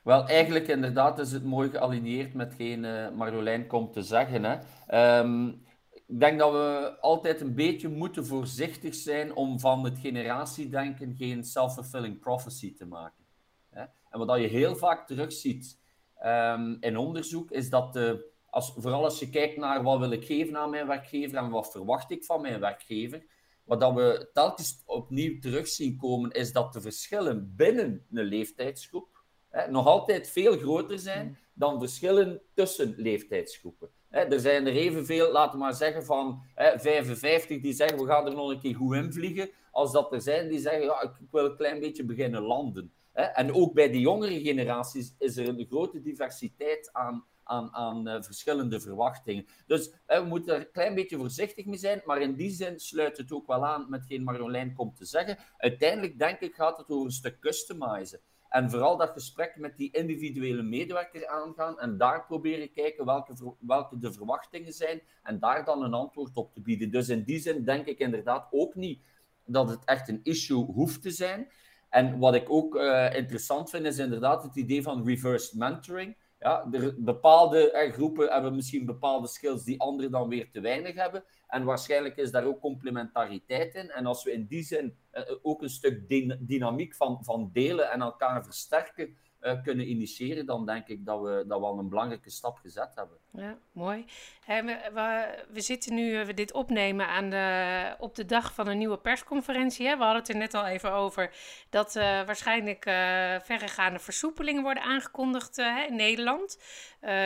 Wel, 0.06 0.26
eigenlijk 0.26 0.68
inderdaad 0.68 1.18
is 1.18 1.32
het 1.32 1.44
mooi 1.44 1.70
gealineerd 1.70 2.34
met 2.34 2.46
hetgeen 2.48 2.84
uh, 2.84 3.10
Marjolein 3.10 3.66
komt 3.66 3.92
te 3.92 4.02
zeggen. 4.02 4.44
Hè. 4.44 4.58
Ehm, 4.86 5.48
ik 5.92 6.20
denk 6.20 6.38
dat 6.38 6.52
we 6.52 6.96
altijd 7.00 7.40
een 7.40 7.54
beetje 7.54 7.88
moeten 7.88 8.26
voorzichtig 8.26 8.94
zijn 8.94 9.34
om 9.34 9.60
van 9.60 9.84
het 9.84 9.98
generatiedenken 9.98 11.14
geen 11.16 11.44
self-fulfilling 11.44 12.18
prophecy 12.18 12.74
te 12.74 12.86
maken. 12.86 13.24
Hè. 13.70 13.84
En 14.10 14.26
wat 14.26 14.40
je 14.40 14.46
heel 14.46 14.76
vaak 14.76 15.06
terugziet 15.06 15.80
um, 16.24 16.76
in 16.80 16.96
onderzoek, 16.96 17.50
is 17.50 17.70
dat 17.70 17.92
de, 17.92 18.30
als, 18.50 18.74
vooral 18.76 19.04
als 19.04 19.18
je 19.18 19.30
kijkt 19.30 19.56
naar 19.56 19.82
wat 19.82 19.98
wil 19.98 20.10
ik 20.10 20.24
geven 20.24 20.56
aan 20.56 20.70
mijn 20.70 20.86
werkgever 20.86 21.38
en 21.38 21.50
wat 21.50 21.70
verwacht 21.70 22.10
ik 22.10 22.24
van 22.24 22.40
mijn 22.40 22.60
werkgever, 22.60 23.26
wat 23.64 23.80
dat 23.80 23.94
we 23.94 24.30
telkens 24.32 24.82
opnieuw 24.84 25.38
terug 25.38 25.68
zien 25.68 25.96
komen, 25.96 26.30
is 26.30 26.52
dat 26.52 26.72
de 26.72 26.80
verschillen 26.80 27.54
binnen 27.56 28.06
een 28.10 28.24
leeftijdsgroep 28.24 29.15
nog 29.68 29.86
altijd 29.86 30.28
veel 30.28 30.56
groter 30.56 30.98
zijn 30.98 31.38
dan 31.54 31.78
verschillen 31.78 32.40
tussen 32.54 32.94
leeftijdsgroepen. 32.96 33.90
er 34.10 34.40
zijn 34.40 34.66
er 34.66 34.72
evenveel, 34.72 35.32
laten 35.32 35.52
we 35.52 35.64
maar 35.64 35.74
zeggen, 35.74 36.04
van 36.04 36.42
55 36.54 37.60
die 37.60 37.72
zeggen 37.72 37.98
we 37.98 38.06
gaan 38.06 38.26
er 38.26 38.34
nog 38.34 38.50
een 38.50 38.60
keer 38.60 38.74
goed 38.74 38.94
in 38.94 39.12
vliegen, 39.12 39.50
als 39.70 39.92
dat 39.92 40.12
er 40.12 40.20
zijn 40.20 40.48
die 40.48 40.58
zeggen 40.58 40.84
ja, 40.84 41.02
ik 41.02 41.30
wil 41.30 41.44
een 41.44 41.56
klein 41.56 41.80
beetje 41.80 42.04
beginnen 42.04 42.42
landen. 42.42 42.92
En 43.12 43.54
ook 43.54 43.74
bij 43.74 43.90
de 43.90 44.00
jongere 44.00 44.40
generaties 44.40 45.14
is 45.18 45.36
er 45.36 45.48
een 45.48 45.66
grote 45.68 46.00
diversiteit 46.00 46.90
aan, 46.92 47.24
aan, 47.42 47.74
aan 47.74 48.08
uh, 48.08 48.22
verschillende 48.22 48.80
verwachtingen. 48.80 49.46
Dus 49.66 49.90
we 50.06 50.24
moeten 50.28 50.54
er 50.54 50.60
een 50.60 50.70
klein 50.70 50.94
beetje 50.94 51.16
voorzichtig 51.16 51.64
mee 51.64 51.78
zijn, 51.78 52.02
maar 52.04 52.20
in 52.20 52.34
die 52.34 52.50
zin 52.50 52.80
sluit 52.80 53.16
het 53.16 53.32
ook 53.32 53.46
wel 53.46 53.66
aan 53.66 53.90
met 53.90 54.00
hetgeen 54.00 54.22
Marjolein 54.22 54.74
komt 54.74 54.96
te 54.96 55.04
zeggen. 55.04 55.38
Uiteindelijk 55.56 56.18
denk 56.18 56.40
ik 56.40 56.54
gaat 56.54 56.78
het 56.78 56.90
over 56.90 57.04
een 57.04 57.12
stuk 57.12 57.40
customizen. 57.40 58.20
En 58.56 58.70
vooral 58.70 58.96
dat 58.96 59.10
gesprek 59.10 59.56
met 59.56 59.76
die 59.76 59.92
individuele 59.92 60.62
medewerker 60.62 61.26
aangaan 61.26 61.78
en 61.78 61.96
daar 61.96 62.26
proberen 62.26 62.72
kijken 62.72 63.04
welke, 63.04 63.54
welke 63.60 63.98
de 63.98 64.12
verwachtingen 64.12 64.72
zijn 64.72 65.02
en 65.22 65.38
daar 65.38 65.64
dan 65.64 65.82
een 65.82 65.94
antwoord 65.94 66.36
op 66.36 66.54
te 66.54 66.60
bieden. 66.60 66.90
Dus 66.90 67.08
in 67.08 67.22
die 67.22 67.38
zin 67.38 67.64
denk 67.64 67.86
ik 67.86 67.98
inderdaad 67.98 68.46
ook 68.50 68.74
niet 68.74 69.02
dat 69.44 69.68
het 69.68 69.84
echt 69.84 70.08
een 70.08 70.20
issue 70.22 70.64
hoeft 70.64 71.02
te 71.02 71.10
zijn. 71.10 71.48
En 71.88 72.18
wat 72.18 72.34
ik 72.34 72.50
ook 72.50 72.74
uh, 72.74 73.14
interessant 73.14 73.70
vind, 73.70 73.86
is 73.86 73.98
inderdaad 73.98 74.42
het 74.42 74.56
idee 74.56 74.82
van 74.82 75.06
reverse 75.06 75.58
mentoring. 75.58 76.16
Ja, 76.38 76.68
bepaalde 76.96 77.70
eh, 77.70 77.92
groepen 77.92 78.32
hebben 78.32 78.54
misschien 78.54 78.86
bepaalde 78.86 79.28
skills 79.28 79.64
die 79.64 79.80
anderen 79.80 80.10
dan 80.10 80.28
weer 80.28 80.50
te 80.50 80.60
weinig 80.60 80.94
hebben. 80.94 81.24
En 81.48 81.64
waarschijnlijk 81.64 82.16
is 82.16 82.30
daar 82.30 82.44
ook 82.44 82.60
complementariteit 82.60 83.74
in. 83.74 83.90
En 83.90 84.06
als 84.06 84.24
we 84.24 84.32
in 84.32 84.46
die 84.46 84.62
zin 84.62 84.96
ook 85.42 85.62
een 85.62 85.70
stuk 85.70 86.08
dynamiek 86.40 86.94
van, 86.94 87.24
van 87.24 87.50
delen 87.52 87.90
en 87.90 88.00
elkaar 88.00 88.44
versterken, 88.44 89.16
uh, 89.46 89.62
kunnen 89.62 89.90
initiëren, 89.90 90.46
dan 90.46 90.66
denk 90.66 90.86
ik 90.86 91.04
dat 91.04 91.20
we, 91.20 91.44
dat 91.46 91.60
we 91.60 91.66
al 91.66 91.78
een 91.78 91.88
belangrijke 91.88 92.30
stap 92.30 92.56
gezet 92.56 92.94
hebben. 92.94 93.18
Ja, 93.32 93.58
mooi. 93.72 94.04
we, 94.46 95.44
we, 95.52 95.60
zitten 95.60 95.94
nu, 95.94 96.24
we 96.24 96.34
dit 96.34 96.52
opnemen 96.52 97.08
aan 97.08 97.30
de, 97.30 97.94
op 97.98 98.14
de 98.14 98.24
dag 98.24 98.54
van 98.54 98.66
een 98.68 98.78
nieuwe 98.78 98.98
persconferentie. 98.98 99.86
Hè? 99.86 99.96
We 99.96 100.02
hadden 100.02 100.20
het 100.20 100.28
er 100.28 100.36
net 100.36 100.54
al 100.54 100.66
even 100.66 100.92
over 100.92 101.30
dat 101.70 101.96
uh, 101.96 102.02
waarschijnlijk 102.02 102.82
verregaande 103.44 103.98
versoepelingen 103.98 104.62
worden 104.62 104.82
aangekondigd 104.82 105.58
in 105.88 105.96
Nederland. 105.96 106.58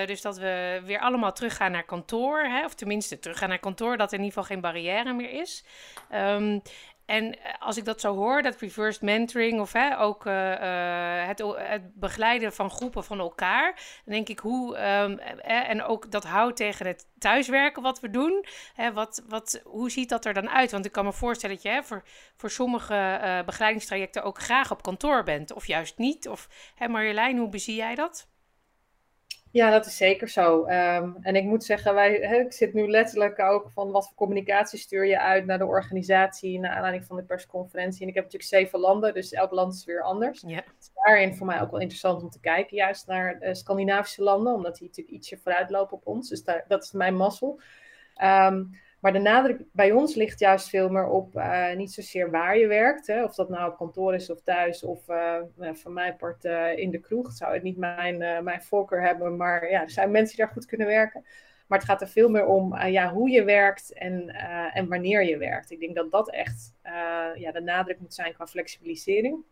dus 0.07 0.23
dat 0.23 0.39
we 0.39 0.83
weer 0.85 1.01
allemaal 1.01 1.33
teruggaan 1.33 1.73
naar 1.73 1.85
kantoor, 1.85 2.39
hè? 2.41 2.65
of 2.65 2.75
tenminste 2.75 3.19
teruggaan 3.19 3.49
naar 3.49 3.59
kantoor, 3.59 3.97
dat 3.97 4.13
er 4.13 4.19
in 4.19 4.25
ieder 4.25 4.39
geval 4.39 4.55
geen 4.55 4.63
barrière 4.63 5.13
meer 5.13 5.31
is. 5.31 5.65
Um, 6.13 6.63
en 7.11 7.43
eh, 7.43 7.53
als 7.59 7.77
ik 7.77 7.85
dat 7.85 8.01
zo 8.01 8.15
hoor, 8.15 8.43
dat 8.43 8.61
reverse 8.61 9.05
mentoring 9.05 9.61
of 9.61 9.73
hè, 9.73 9.99
ook 9.99 10.27
uh, 10.27 10.55
het, 11.27 11.43
het, 11.57 11.95
begeleiden 11.95 12.53
van 12.53 12.71
groepen 12.71 13.05
van 13.05 13.19
elkaar, 13.19 13.75
dan 14.05 14.15
denk 14.15 14.29
ik 14.29 14.39
hoe, 14.39 14.79
um, 14.79 15.19
en 15.43 15.83
ook 15.83 16.11
dat 16.11 16.25
houdt 16.25 16.57
tegen 16.57 16.87
het 16.87 17.07
thuiswerken 17.19 17.83
wat 17.83 18.01
we 18.01 18.11
doen, 18.11 18.45
hè, 18.75 18.93
wat, 18.93 19.23
wat, 19.29 19.61
hoe 19.65 19.91
ziet 19.91 20.09
dat 20.09 20.25
er 20.25 20.35
dan 20.35 20.51
uit? 20.51 20.71
Want 20.71 20.85
ik 20.85 20.93
kan 20.93 21.05
me 21.05 21.13
voorstellen 21.13 21.57
dat 21.57 21.65
je 21.65 21.71
hè, 21.71 21.83
voor, 21.83 22.03
voor 22.37 22.51
sommige 22.51 23.43
begeleidingstrajecten 23.47 24.23
ook 24.23 24.39
graag 24.39 24.71
op 24.71 24.83
kantoor 24.83 25.23
bent, 25.23 25.53
of 25.53 25.67
juist 25.67 25.99
niet. 25.99 26.29
Of, 26.29 26.49
hè, 26.75 26.89
Marjolein, 26.89 27.39
hoe 27.39 27.49
bezie 27.49 27.75
jij 27.75 27.95
dat? 27.95 28.30
Ja, 29.53 29.71
dat 29.71 29.87
is 29.87 29.97
zeker 29.97 30.29
zo. 30.29 30.61
Um, 30.61 31.17
en 31.21 31.37
ik 31.37 31.45
moet 31.45 31.65
zeggen, 31.65 31.95
wij, 31.95 32.15
ik 32.19 32.53
zit 32.53 32.75
nu 32.75 32.89
letterlijk 32.89 33.39
ook 33.39 33.71
van 33.71 33.91
wat 33.91 34.07
voor 34.07 34.17
communicatie 34.17 34.79
stuur 34.79 35.07
je 35.07 35.21
uit 35.21 35.47
naar 35.47 35.59
de 35.59 35.67
organisatie, 35.67 36.59
naar 36.59 36.75
aanleiding 36.75 37.05
van 37.05 37.17
de 37.17 37.23
persconferentie. 37.23 38.03
En 38.03 38.09
ik 38.09 38.15
heb 38.15 38.25
natuurlijk 38.25 38.51
zeven 38.51 38.79
landen, 38.79 39.15
dus 39.15 39.33
elk 39.33 39.51
land 39.51 39.75
is 39.75 39.85
weer 39.85 40.03
anders. 40.03 40.43
Ja. 40.47 40.57
Het 40.57 40.75
is 40.81 40.91
daarin 40.95 41.35
voor 41.35 41.47
mij 41.47 41.61
ook 41.61 41.71
wel 41.71 41.81
interessant 41.81 42.23
om 42.23 42.31
te 42.31 42.41
kijken, 42.41 42.77
juist 42.77 43.07
naar 43.07 43.39
de 43.39 43.55
Scandinavische 43.55 44.23
landen, 44.23 44.55
omdat 44.55 44.77
die 44.77 44.87
natuurlijk 44.87 45.17
ietsje 45.17 45.39
vooruit 45.39 45.71
lopen 45.71 45.97
op 45.97 46.07
ons. 46.07 46.29
Dus 46.29 46.45
daar, 46.45 46.65
dat 46.69 46.83
is 46.83 46.93
mijn 46.93 47.17
mazzel. 47.17 47.61
Um, 48.23 48.71
maar 49.01 49.13
de 49.13 49.19
nadruk 49.19 49.63
bij 49.73 49.93
ons 49.93 50.15
ligt 50.15 50.39
juist 50.39 50.69
veel 50.69 50.89
meer 50.89 51.07
op 51.07 51.35
uh, 51.35 51.75
niet 51.75 51.93
zozeer 51.93 52.31
waar 52.31 52.59
je 52.59 52.67
werkt. 52.67 53.07
Hè, 53.07 53.25
of 53.25 53.35
dat 53.35 53.49
nou 53.49 53.71
op 53.71 53.77
kantoor 53.77 54.15
is 54.15 54.31
of 54.31 54.41
thuis 54.41 54.83
of 54.83 55.09
uh, 55.09 55.37
van 55.73 55.93
mijn 55.93 56.17
part 56.17 56.45
in 56.77 56.91
de 56.91 56.99
kroeg. 56.99 57.33
Zou 57.33 57.55
het 57.55 57.63
niet 57.63 57.77
mijn, 57.77 58.45
mijn 58.45 58.63
voorkeur 58.63 59.03
hebben, 59.03 59.37
maar 59.37 59.71
ja, 59.71 59.83
er 59.83 59.91
zijn 59.91 60.11
mensen 60.11 60.37
die 60.37 60.45
daar 60.45 60.55
goed 60.55 60.67
kunnen 60.67 60.87
werken. 60.87 61.25
Maar 61.67 61.79
het 61.79 61.89
gaat 61.89 62.01
er 62.01 62.09
veel 62.09 62.29
meer 62.29 62.47
om 62.47 62.77
ja, 62.83 63.13
hoe 63.13 63.31
je 63.31 63.45
werkt 63.45 63.93
en, 63.93 64.29
en 64.73 64.89
wanneer 64.89 65.25
je 65.25 65.37
werkt. 65.37 65.71
Ik 65.71 65.81
denk 65.81 65.95
dat 65.95 66.11
dat 66.11 66.31
echt 66.31 66.75
ja, 67.35 67.53
de 67.53 67.61
nadruk 67.61 68.01
moet 68.01 68.15
zijn 68.15 68.33
qua 68.33 68.47
flexibilisering. 68.47 69.45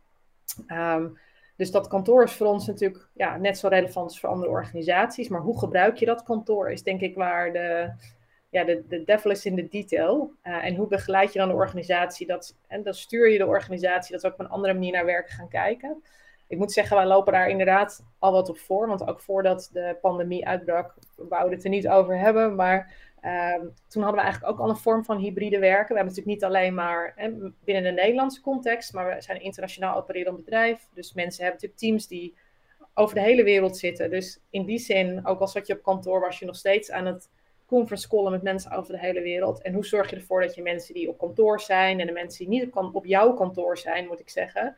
Um, 0.68 1.18
dus 1.58 1.70
dat 1.70 1.88
kantoor 1.88 2.22
is 2.24 2.32
voor 2.32 2.46
ons 2.46 2.66
natuurlijk 2.66 3.08
ja, 3.14 3.36
net 3.36 3.58
zo 3.58 3.68
relevant 3.68 4.06
als 4.06 4.20
voor 4.20 4.28
andere 4.28 4.50
organisaties. 4.50 5.28
Maar 5.28 5.40
hoe 5.40 5.58
gebruik 5.58 5.96
je 5.96 6.06
dat 6.06 6.22
kantoor 6.22 6.70
is 6.70 6.82
denk 6.82 7.00
ik 7.00 7.14
waar 7.14 7.52
de, 7.52 7.90
ja, 8.50 8.64
de, 8.64 8.84
de 8.88 9.04
devil 9.04 9.30
is 9.30 9.46
in 9.46 9.54
de 9.54 9.68
detail. 9.68 10.32
Uh, 10.44 10.64
en 10.64 10.74
hoe 10.74 10.86
begeleid 10.86 11.32
je 11.32 11.38
dan 11.38 11.48
de 11.48 11.54
organisatie? 11.54 12.26
Dat, 12.26 12.56
en 12.66 12.82
dan 12.82 12.94
stuur 12.94 13.30
je 13.30 13.38
de 13.38 13.46
organisatie 13.46 14.12
dat 14.12 14.22
we 14.22 14.32
op 14.32 14.40
een 14.40 14.48
andere 14.48 14.74
manier 14.74 14.92
naar 14.92 15.04
werken 15.04 15.34
gaan 15.34 15.48
kijken. 15.48 16.02
Ik 16.46 16.58
moet 16.58 16.72
zeggen, 16.72 16.96
wij 16.96 17.06
lopen 17.06 17.32
daar 17.32 17.48
inderdaad 17.48 18.04
al 18.18 18.32
wat 18.32 18.48
op 18.48 18.58
voor. 18.58 18.88
Want 18.88 19.06
ook 19.06 19.20
voordat 19.20 19.70
de 19.72 19.96
pandemie 20.00 20.46
uitbrak, 20.46 20.94
we 21.16 21.26
wouden 21.28 21.54
het 21.54 21.64
er 21.64 21.70
niet 21.70 21.88
over 21.88 22.18
hebben. 22.18 22.54
Maar 22.54 22.94
uh, 23.24 23.54
toen 23.88 24.02
hadden 24.02 24.20
we 24.20 24.26
eigenlijk 24.26 24.52
ook 24.52 24.60
al 24.60 24.68
een 24.68 24.76
vorm 24.76 25.04
van 25.04 25.18
hybride 25.18 25.58
werken. 25.58 25.88
We 25.88 26.00
hebben 26.00 26.14
natuurlijk 26.14 26.26
niet 26.26 26.44
alleen 26.44 26.74
maar 26.74 27.12
hè, 27.16 27.30
binnen 27.64 27.82
de 27.82 28.00
Nederlandse 28.00 28.40
context, 28.40 28.92
maar 28.92 29.14
we 29.14 29.20
zijn 29.20 29.36
een 29.36 29.44
internationaal 29.44 29.96
opererend 29.96 30.36
bedrijf. 30.36 30.88
Dus 30.94 31.12
mensen 31.12 31.44
hebben 31.44 31.60
natuurlijk 31.60 31.80
teams 31.80 32.06
die 32.06 32.36
over 32.94 33.14
de 33.14 33.20
hele 33.20 33.42
wereld 33.42 33.76
zitten. 33.76 34.10
Dus 34.10 34.40
in 34.50 34.64
die 34.64 34.78
zin, 34.78 35.26
ook 35.26 35.40
al 35.40 35.48
zat 35.48 35.66
je 35.66 35.72
op 35.72 35.82
kantoor, 35.82 36.20
was 36.20 36.38
je 36.38 36.46
nog 36.46 36.56
steeds 36.56 36.90
aan 36.90 37.06
het 37.06 37.28
conference 37.68 38.08
callen 38.08 38.32
met 38.32 38.42
mensen 38.42 38.70
over 38.70 38.92
de 38.92 38.98
hele 38.98 39.20
wereld. 39.20 39.62
En 39.62 39.74
hoe 39.74 39.86
zorg 39.86 40.10
je 40.10 40.16
ervoor 40.16 40.40
dat 40.40 40.54
je 40.54 40.62
mensen 40.62 40.94
die 40.94 41.08
op 41.08 41.18
kantoor 41.18 41.60
zijn 41.60 42.00
en 42.00 42.06
de 42.06 42.12
mensen 42.12 42.38
die 42.38 42.60
niet 42.60 42.74
op 42.74 43.04
jouw 43.04 43.32
kantoor 43.32 43.78
zijn, 43.78 44.06
moet 44.06 44.20
ik 44.20 44.30
zeggen, 44.30 44.76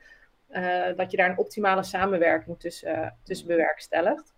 uh, 0.50 0.87
dat 0.96 1.11
je 1.11 1.16
daar 1.16 1.31
een 1.31 1.38
optimale 1.38 1.83
samenwerking 1.83 2.61
tussen, 2.61 2.98
uh, 2.98 3.11
tussen 3.22 3.46
bewerkstelligt. 3.46 4.35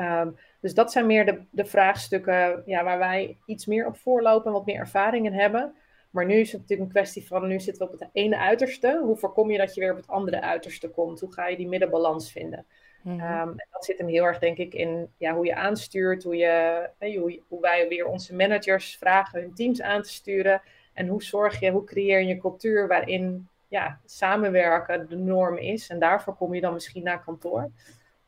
Um, 0.00 0.36
dus 0.60 0.74
dat 0.74 0.92
zijn 0.92 1.06
meer 1.06 1.26
de, 1.26 1.42
de 1.50 1.64
vraagstukken 1.64 2.62
ja, 2.66 2.84
waar 2.84 2.98
wij 2.98 3.38
iets 3.46 3.66
meer 3.66 3.86
op 3.86 3.96
voorlopen 3.96 4.46
en 4.46 4.52
wat 4.52 4.66
meer 4.66 4.78
ervaring 4.78 5.26
in 5.26 5.32
hebben. 5.32 5.74
Maar 6.10 6.26
nu 6.26 6.34
is 6.34 6.52
het 6.52 6.60
natuurlijk 6.60 6.88
een 6.88 6.94
kwestie 6.94 7.26
van, 7.26 7.46
nu 7.46 7.60
zitten 7.60 7.86
we 7.86 7.92
op 7.92 8.00
het 8.00 8.08
ene 8.12 8.38
uiterste. 8.38 9.00
Hoe 9.02 9.16
voorkom 9.16 9.50
je 9.50 9.58
dat 9.58 9.74
je 9.74 9.80
weer 9.80 9.90
op 9.90 9.96
het 9.96 10.08
andere 10.08 10.40
uiterste 10.40 10.88
komt? 10.88 11.20
Hoe 11.20 11.32
ga 11.32 11.46
je 11.46 11.56
die 11.56 11.68
middenbalans 11.68 12.32
vinden? 12.32 12.66
Mm 13.06 13.20
en 13.20 13.66
dat 13.70 13.84
zit 13.84 13.98
hem 13.98 14.08
heel 14.08 14.24
erg, 14.24 14.38
denk 14.38 14.58
ik, 14.58 14.74
in 14.74 15.12
ja, 15.16 15.34
hoe 15.34 15.46
je 15.46 15.54
aanstuurt, 15.54 16.22
hoe, 16.22 16.36
je, 16.36 16.88
hoe, 16.98 17.42
hoe 17.48 17.60
wij 17.60 17.88
weer 17.88 18.06
onze 18.06 18.34
managers 18.34 18.96
vragen 18.96 19.40
hun 19.40 19.54
teams 19.54 19.82
aan 19.82 20.02
te 20.02 20.08
sturen. 20.08 20.62
En 20.92 21.06
hoe 21.06 21.22
zorg 21.22 21.60
je, 21.60 21.70
hoe 21.70 21.84
creëer 21.84 22.20
je 22.20 22.34
een 22.34 22.40
cultuur 22.40 22.88
waarin 22.88 23.48
ja, 23.68 24.00
samenwerken 24.04 25.08
de 25.08 25.16
norm 25.16 25.56
is. 25.56 25.88
En 25.88 25.98
daarvoor 25.98 26.34
kom 26.36 26.54
je 26.54 26.60
dan 26.60 26.72
misschien 26.72 27.02
naar 27.02 27.24
kantoor. 27.24 27.70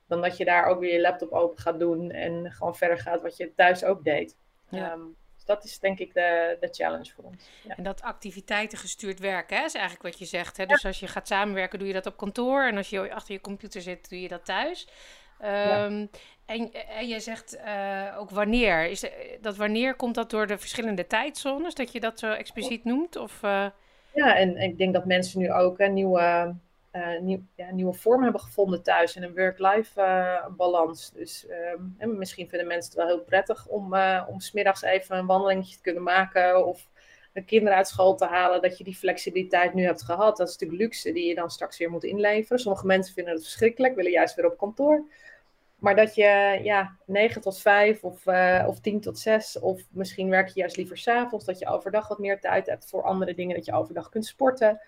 Dan 0.07 0.21
dat 0.21 0.37
je 0.37 0.45
daar 0.45 0.65
ook 0.65 0.81
weer 0.81 0.93
je 0.93 1.01
laptop 1.01 1.33
open 1.33 1.59
gaat 1.59 1.79
doen 1.79 2.11
en 2.11 2.53
gewoon 2.53 2.77
verder 2.77 2.99
gaat 2.99 3.23
wat 3.23 3.37
je 3.37 3.55
thuis 3.55 3.85
ook 3.85 4.05
deed. 4.05 4.37
Ja. 4.69 4.93
Um, 4.93 5.17
dat 5.49 5.65
is 5.65 5.79
denk 5.79 5.99
ik 5.99 6.15
de, 6.15 6.57
de 6.61 6.69
challenge 6.71 7.13
voor 7.15 7.25
ons. 7.25 7.49
Ja. 7.63 7.77
En 7.77 7.83
dat 7.83 8.03
activiteiten 8.03 8.79
gestuurd 8.79 9.19
werken, 9.19 9.57
hè, 9.57 9.65
is 9.65 9.75
eigenlijk 9.75 10.05
wat 10.05 10.19
je 10.19 10.25
zegt. 10.25 10.57
Hè? 10.57 10.67
Dus 10.67 10.85
als 10.85 11.01
je 11.01 11.07
gaat 11.07 11.27
samenwerken, 11.27 11.79
doe 11.79 11.89
je 11.89 11.95
dat 11.95 12.07
op 12.07 12.17
kantoor. 12.17 12.67
En 12.67 12.77
als 12.77 12.91
je 12.91 13.15
achter 13.15 13.35
je 13.35 13.41
computer 13.41 13.81
zit, 13.81 14.09
doe 14.09 14.21
je 14.21 14.29
dat 14.29 14.45
thuis. 14.45 14.89
Um, 15.41 16.11
en, 16.47 16.73
en 16.73 17.09
jij 17.09 17.21
zegt 17.21 17.57
uh, 17.57 18.17
ook 18.19 18.31
wanneer. 18.31 18.85
Is 18.85 19.05
dat 19.41 19.57
wanneer 19.57 19.95
komt 19.95 20.15
dat 20.15 20.31
door 20.31 20.47
de 20.47 20.59
verschillende 20.59 21.07
tijdzones, 21.07 21.75
dat 21.75 21.93
je 21.93 22.01
dat 22.01 22.19
zo 22.19 22.33
expliciet 22.33 22.85
noemt? 22.85 23.17
Of, 23.17 23.43
uh... 23.43 23.67
Ja, 24.15 24.37
en, 24.37 24.57
en, 24.57 24.71
ik 24.71 24.79
denk 24.79 24.95
dat 24.95 25.05
mensen 25.05 25.41
nu 25.41 25.53
ook 25.53 25.79
een 25.79 25.93
nieuwe 25.93 26.55
nieuw, 27.21 27.41
ja, 27.55 27.71
nieuwe 27.71 27.93
vorm 27.93 28.23
hebben 28.23 28.41
gevonden 28.41 28.83
thuis 28.83 29.17
en 29.17 29.23
een 29.23 29.35
work-life 29.35 30.01
uh, 30.01 30.47
balans. 30.57 31.13
Dus 31.13 31.47
en 31.99 32.19
misschien 32.19 32.49
vinden 32.49 32.69
mensen 32.69 32.91
het 32.91 32.99
wel 32.99 33.07
heel 33.07 33.25
prettig 33.25 33.67
om, 33.67 33.95
uh, 33.95 34.25
om 34.29 34.41
smiddags 34.41 34.83
even 34.83 35.17
een 35.17 35.27
wandelingetje 35.27 35.77
te 35.77 35.83
kunnen 35.83 36.03
maken 36.03 36.67
of 36.67 36.89
de 37.33 37.45
kinderen 37.45 37.77
uit 37.77 37.89
school 37.89 38.15
te 38.15 38.25
halen, 38.25 38.63
dat 38.63 38.79
je 38.79 38.85
die 38.85 38.97
flexibiliteit 38.97 39.75
nu 39.75 39.85
hebt 39.85 40.03
gehad. 40.03 40.37
Dat 40.37 40.49
is 40.49 40.53
natuurlijk 40.53 40.81
luxe 40.81 41.13
die 41.13 41.29
je 41.29 41.35
dan 41.35 41.51
straks 41.51 41.79
weer 41.79 41.91
moet 41.91 42.05
inleveren. 42.05 42.59
Sommige 42.59 42.87
mensen 42.87 43.15
vinden 43.15 43.33
het 43.33 43.43
verschrikkelijk, 43.43 43.95
willen 43.95 44.11
juist 44.11 44.35
weer 44.35 44.47
op 44.47 44.59
kantoor. 44.59 45.05
Maar 45.79 45.97
dat 45.97 46.15
je 46.15 46.59
ja, 46.63 46.97
9 47.07 47.41
tot 47.41 47.61
5 47.61 48.05
of, 48.05 48.27
uh, 48.27 48.65
of 48.67 48.81
10 48.81 49.01
tot 49.01 49.19
6, 49.19 49.59
of 49.59 49.83
misschien 49.91 50.29
werk 50.29 50.49
je 50.49 50.61
juist 50.61 50.77
liever 50.77 50.99
s'avonds, 50.99 51.45
dat 51.45 51.59
je 51.59 51.67
overdag 51.67 52.09
wat 52.09 52.19
meer 52.19 52.41
tijd 52.41 52.67
hebt 52.67 52.89
voor 52.89 53.03
andere 53.03 53.35
dingen, 53.35 53.57
dat 53.57 53.65
je 53.65 53.73
overdag 53.73 54.09
kunt 54.09 54.27
sporten. 54.27 54.81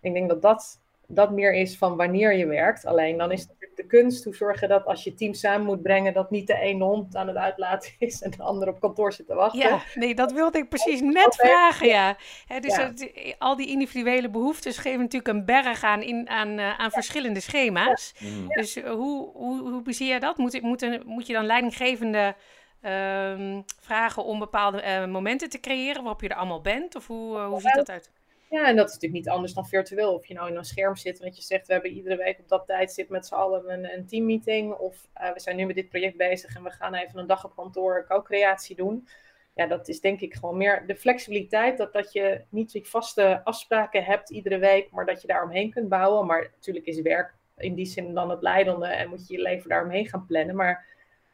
Ik 0.00 0.12
denk 0.12 0.28
dat 0.28 0.42
dat 0.42 0.80
dat 1.10 1.30
meer 1.30 1.52
is 1.52 1.78
van 1.78 1.96
wanneer 1.96 2.32
je 2.34 2.46
werkt. 2.46 2.86
Alleen 2.86 3.18
dan 3.18 3.32
is 3.32 3.40
het 3.40 3.48
natuurlijk 3.48 3.80
de 3.80 3.86
kunst 3.86 4.24
hoe 4.24 4.34
zorgen 4.34 4.68
dat 4.68 4.84
als 4.84 5.04
je 5.04 5.14
team 5.14 5.34
samen 5.34 5.66
moet 5.66 5.82
brengen, 5.82 6.12
dat 6.12 6.30
niet 6.30 6.46
de 6.46 6.58
ene 6.58 6.84
hond 6.84 7.16
aan 7.16 7.26
het 7.26 7.36
uitlaten 7.36 7.92
is 8.08 8.22
en 8.22 8.30
de 8.30 8.42
andere 8.42 8.70
op 8.70 8.80
kantoor 8.80 9.12
zit 9.12 9.26
te 9.26 9.34
wachten. 9.34 9.58
Ja, 9.58 9.82
nee, 9.94 10.14
dat 10.14 10.32
wilde 10.32 10.58
ik 10.58 10.68
precies 10.68 11.00
net 11.00 11.34
vragen, 11.34 11.86
ja. 11.86 12.16
dus 12.60 12.76
Dat, 12.76 13.10
al 13.38 13.56
die 13.56 13.66
individuele 13.66 14.30
behoeftes 14.30 14.78
geven 14.78 15.00
natuurlijk 15.00 15.28
een 15.28 15.44
berg 15.44 15.82
aan, 15.82 16.02
in, 16.02 16.28
aan, 16.28 16.58
uh, 16.58 16.78
aan 16.78 16.90
verschillende 16.90 17.40
schema's. 17.40 18.14
Ja. 18.18 18.46
Dus 18.48 18.76
uh, 18.76 18.90
hoe, 18.90 19.30
hoe, 19.32 19.70
hoe 19.70 19.82
bezie 19.82 20.08
je 20.08 20.20
dat? 20.20 20.36
Moet, 20.36 20.62
moet, 20.62 21.04
moet 21.04 21.26
je 21.26 21.32
dan 21.32 21.46
leidinggevende 21.46 22.34
um, 22.82 23.64
vragen 23.80 24.24
om 24.24 24.38
bepaalde 24.38 24.82
uh, 24.82 25.06
momenten 25.06 25.48
te 25.48 25.60
creëren 25.60 26.02
waarop 26.02 26.20
je 26.20 26.28
er 26.28 26.36
allemaal 26.36 26.60
bent? 26.60 26.94
Of 26.94 27.06
hoe, 27.06 27.38
hoe 27.38 27.60
ziet 27.60 27.74
dat 27.74 27.90
uit? 27.90 28.10
Ja, 28.50 28.68
en 28.68 28.76
dat 28.76 28.88
is 28.88 28.94
natuurlijk 28.94 29.24
niet 29.24 29.28
anders 29.28 29.54
dan 29.54 29.66
virtueel. 29.66 30.14
Of 30.14 30.26
je 30.26 30.34
nou 30.34 30.50
in 30.50 30.56
een 30.56 30.64
scherm 30.64 30.96
zit, 30.96 31.18
want 31.18 31.36
je 31.36 31.42
zegt 31.42 31.66
we 31.66 31.72
hebben 31.72 31.90
iedere 31.90 32.16
week 32.16 32.38
op 32.38 32.48
dat 32.48 32.66
tijd 32.66 32.92
zit 32.92 33.08
met 33.08 33.26
z'n 33.26 33.34
allen 33.34 33.72
een, 33.72 33.92
een 33.92 34.06
teammeeting. 34.06 34.72
Of 34.72 35.08
uh, 35.20 35.32
we 35.32 35.40
zijn 35.40 35.56
nu 35.56 35.66
met 35.66 35.74
dit 35.74 35.88
project 35.88 36.16
bezig 36.16 36.56
en 36.56 36.62
we 36.62 36.70
gaan 36.70 36.94
even 36.94 37.18
een 37.18 37.26
dag 37.26 37.44
op 37.44 37.56
kantoor 37.56 38.04
co-creatie 38.08 38.76
doen. 38.76 39.08
Ja, 39.54 39.66
dat 39.66 39.88
is 39.88 40.00
denk 40.00 40.20
ik 40.20 40.34
gewoon 40.34 40.56
meer 40.56 40.86
de 40.86 40.96
flexibiliteit. 40.96 41.78
Dat, 41.78 41.92
dat 41.92 42.12
je 42.12 42.44
niet 42.48 42.72
die 42.72 42.88
vaste 42.88 43.40
afspraken 43.44 44.04
hebt 44.04 44.30
iedere 44.30 44.58
week, 44.58 44.90
maar 44.90 45.06
dat 45.06 45.20
je 45.20 45.28
daar 45.28 45.42
omheen 45.42 45.70
kunt 45.70 45.88
bouwen. 45.88 46.26
Maar 46.26 46.50
natuurlijk 46.54 46.86
is 46.86 47.00
werk 47.00 47.34
in 47.56 47.74
die 47.74 47.86
zin 47.86 48.14
dan 48.14 48.30
het 48.30 48.42
leidende 48.42 48.86
en 48.86 49.08
moet 49.08 49.28
je 49.28 49.36
je 49.36 49.42
leven 49.42 49.68
daaromheen 49.68 50.06
gaan 50.06 50.26
plannen. 50.26 50.56
Maar 50.56 50.86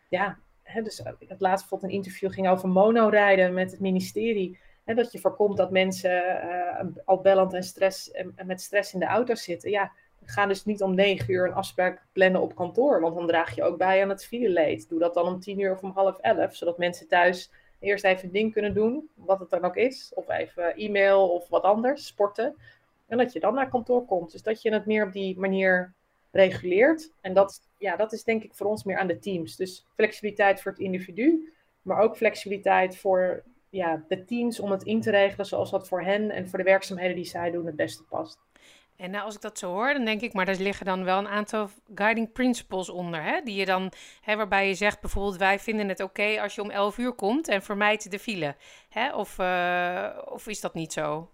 ja, 0.08 0.38
hè, 0.62 0.82
dus 0.82 1.02
ik 1.18 1.28
had 1.28 1.40
laatst 1.40 1.60
bijvoorbeeld 1.60 1.92
een 1.92 1.96
interview 1.96 2.32
ging 2.32 2.48
over 2.48 2.68
monorijden 2.68 3.54
met 3.54 3.70
het 3.70 3.80
ministerie. 3.80 4.58
Dat 4.84 5.12
je 5.12 5.18
voorkomt 5.18 5.56
dat 5.56 5.70
mensen 5.70 6.22
uh, 6.24 7.04
al 7.04 7.20
bellend 7.20 7.52
en, 7.52 7.62
stress, 7.62 8.10
en 8.10 8.34
met 8.44 8.60
stress 8.60 8.94
in 8.94 9.00
de 9.00 9.06
auto 9.06 9.34
zitten. 9.34 9.70
Ja, 9.70 9.92
ga 10.24 10.46
dus 10.46 10.64
niet 10.64 10.82
om 10.82 10.94
negen 10.94 11.32
uur 11.32 11.46
een 11.46 11.54
afspraak 11.54 12.02
plannen 12.12 12.40
op 12.40 12.54
kantoor. 12.54 13.00
Want 13.00 13.14
dan 13.14 13.26
draag 13.26 13.54
je 13.54 13.62
ook 13.62 13.78
bij 13.78 14.02
aan 14.02 14.08
het 14.08 14.24
fileleed. 14.24 14.88
Doe 14.88 14.98
dat 14.98 15.14
dan 15.14 15.26
om 15.26 15.40
tien 15.40 15.60
uur 15.60 15.72
of 15.72 15.82
om 15.82 15.90
half 15.94 16.18
elf. 16.18 16.56
Zodat 16.56 16.78
mensen 16.78 17.08
thuis 17.08 17.50
eerst 17.80 18.04
even 18.04 18.24
een 18.24 18.32
ding 18.32 18.52
kunnen 18.52 18.74
doen. 18.74 19.08
Wat 19.14 19.40
het 19.40 19.50
dan 19.50 19.64
ook 19.64 19.76
is. 19.76 20.12
Of 20.14 20.28
even 20.28 20.74
e-mail 20.74 21.28
of 21.28 21.48
wat 21.48 21.62
anders. 21.62 22.06
Sporten. 22.06 22.56
En 23.06 23.18
dat 23.18 23.32
je 23.32 23.40
dan 23.40 23.54
naar 23.54 23.68
kantoor 23.68 24.04
komt. 24.04 24.32
Dus 24.32 24.42
dat 24.42 24.62
je 24.62 24.72
het 24.72 24.86
meer 24.86 25.06
op 25.06 25.12
die 25.12 25.38
manier 25.38 25.92
reguleert. 26.30 27.10
En 27.20 27.34
dat, 27.34 27.60
ja, 27.78 27.96
dat 27.96 28.12
is 28.12 28.24
denk 28.24 28.42
ik 28.42 28.54
voor 28.54 28.66
ons 28.66 28.84
meer 28.84 28.98
aan 28.98 29.06
de 29.06 29.18
teams. 29.18 29.56
Dus 29.56 29.86
flexibiliteit 29.94 30.62
voor 30.62 30.70
het 30.70 30.80
individu. 30.80 31.52
Maar 31.82 32.00
ook 32.00 32.16
flexibiliteit 32.16 32.96
voor 32.96 33.42
ja, 33.74 34.04
de 34.08 34.24
teams 34.24 34.60
om 34.60 34.70
het 34.70 34.82
in 34.82 35.00
te 35.00 35.10
regelen 35.10 35.46
zoals 35.46 35.70
dat 35.70 35.88
voor 35.88 36.02
hen 36.02 36.30
en 36.30 36.48
voor 36.48 36.58
de 36.58 36.64
werkzaamheden 36.64 37.16
die 37.16 37.24
zij 37.24 37.50
doen 37.50 37.66
het 37.66 37.76
beste 37.76 38.02
past. 38.02 38.38
En 38.96 39.10
nou, 39.10 39.24
als 39.24 39.34
ik 39.34 39.40
dat 39.40 39.58
zo 39.58 39.72
hoor, 39.72 39.92
dan 39.92 40.04
denk 40.04 40.20
ik, 40.20 40.32
maar 40.32 40.48
er 40.48 40.60
liggen 40.60 40.86
dan 40.86 41.04
wel 41.04 41.18
een 41.18 41.28
aantal 41.28 41.68
guiding 41.94 42.32
principles 42.32 42.88
onder, 42.88 43.22
hè? 43.22 43.40
Die 43.44 43.54
je 43.54 43.64
dan, 43.64 43.92
hè, 44.20 44.36
waarbij 44.36 44.68
je 44.68 44.74
zegt 44.74 45.00
bijvoorbeeld, 45.00 45.36
wij 45.36 45.58
vinden 45.58 45.88
het 45.88 46.00
oké 46.00 46.40
als 46.40 46.54
je 46.54 46.62
om 46.62 46.70
11 46.70 46.98
uur 46.98 47.12
komt 47.12 47.48
en 47.48 47.62
vermijd 47.62 48.10
de 48.10 48.18
file, 48.18 48.54
hè? 48.88 49.14
Of, 49.14 49.38
uh, 49.38 50.18
of 50.24 50.46
is 50.46 50.60
dat 50.60 50.74
niet 50.74 50.92
zo? 50.92 51.28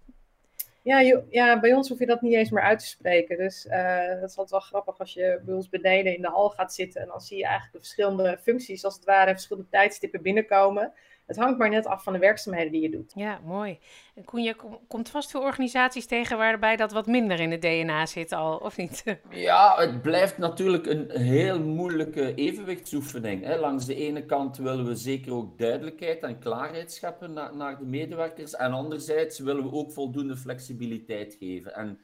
Ja, 0.82 1.00
je, 1.00 1.22
ja, 1.30 1.60
bij 1.60 1.72
ons 1.74 1.88
hoef 1.88 1.98
je 1.98 2.06
dat 2.06 2.20
niet 2.20 2.34
eens 2.34 2.50
meer 2.50 2.62
uit 2.62 2.78
te 2.78 2.86
spreken. 2.86 3.36
Dus 3.36 3.66
uh, 3.66 4.20
dat 4.20 4.30
is 4.30 4.36
altijd 4.36 4.50
wel 4.50 4.60
grappig 4.60 4.98
als 4.98 5.12
je 5.12 5.40
bij 5.44 5.54
ons 5.54 5.68
beneden 5.68 6.14
in 6.14 6.22
de 6.22 6.28
hal 6.28 6.50
gaat 6.50 6.74
zitten 6.74 7.00
en 7.00 7.06
dan 7.06 7.20
zie 7.20 7.36
je 7.36 7.44
eigenlijk 7.44 7.72
de 7.72 7.78
verschillende 7.78 8.38
functies, 8.42 8.84
als 8.84 8.94
het 8.94 9.04
ware, 9.04 9.30
verschillende 9.30 9.68
tijdstippen 9.68 10.22
binnenkomen. 10.22 10.92
Het 11.30 11.38
hangt 11.38 11.58
maar 11.58 11.68
net 11.68 11.86
af 11.86 12.02
van 12.02 12.12
de 12.12 12.18
werkzaamheden 12.18 12.72
die 12.72 12.80
je 12.80 12.90
doet. 12.90 13.12
Ja, 13.14 13.40
mooi. 13.44 13.78
En 14.14 14.24
Koen, 14.24 14.42
je 14.42 14.56
komt 14.88 15.08
vast 15.08 15.30
veel 15.30 15.40
organisaties 15.40 16.06
tegen 16.06 16.38
waarbij 16.38 16.76
dat 16.76 16.92
wat 16.92 17.06
minder 17.06 17.40
in 17.40 17.50
het 17.50 17.62
DNA 17.62 18.06
zit 18.06 18.32
al, 18.32 18.56
of 18.56 18.76
niet? 18.76 19.04
Ja, 19.30 19.74
het 19.76 20.02
blijft 20.02 20.38
natuurlijk 20.38 20.86
een 20.86 21.10
heel 21.10 21.60
moeilijke 21.60 22.34
evenwichtsoefening. 22.34 23.44
Hè. 23.44 23.56
Langs 23.56 23.86
de 23.86 23.94
ene 23.94 24.26
kant 24.26 24.56
willen 24.56 24.86
we 24.86 24.94
zeker 24.94 25.32
ook 25.32 25.58
duidelijkheid 25.58 26.22
en 26.22 26.38
klaarheid 26.38 26.92
scheppen 26.92 27.32
naar, 27.32 27.56
naar 27.56 27.78
de 27.78 27.84
medewerkers. 27.84 28.54
En 28.54 28.72
anderzijds 28.72 29.38
willen 29.38 29.64
we 29.64 29.72
ook 29.72 29.92
voldoende 29.92 30.36
flexibiliteit 30.36 31.34
geven. 31.38 31.74
En 31.74 32.00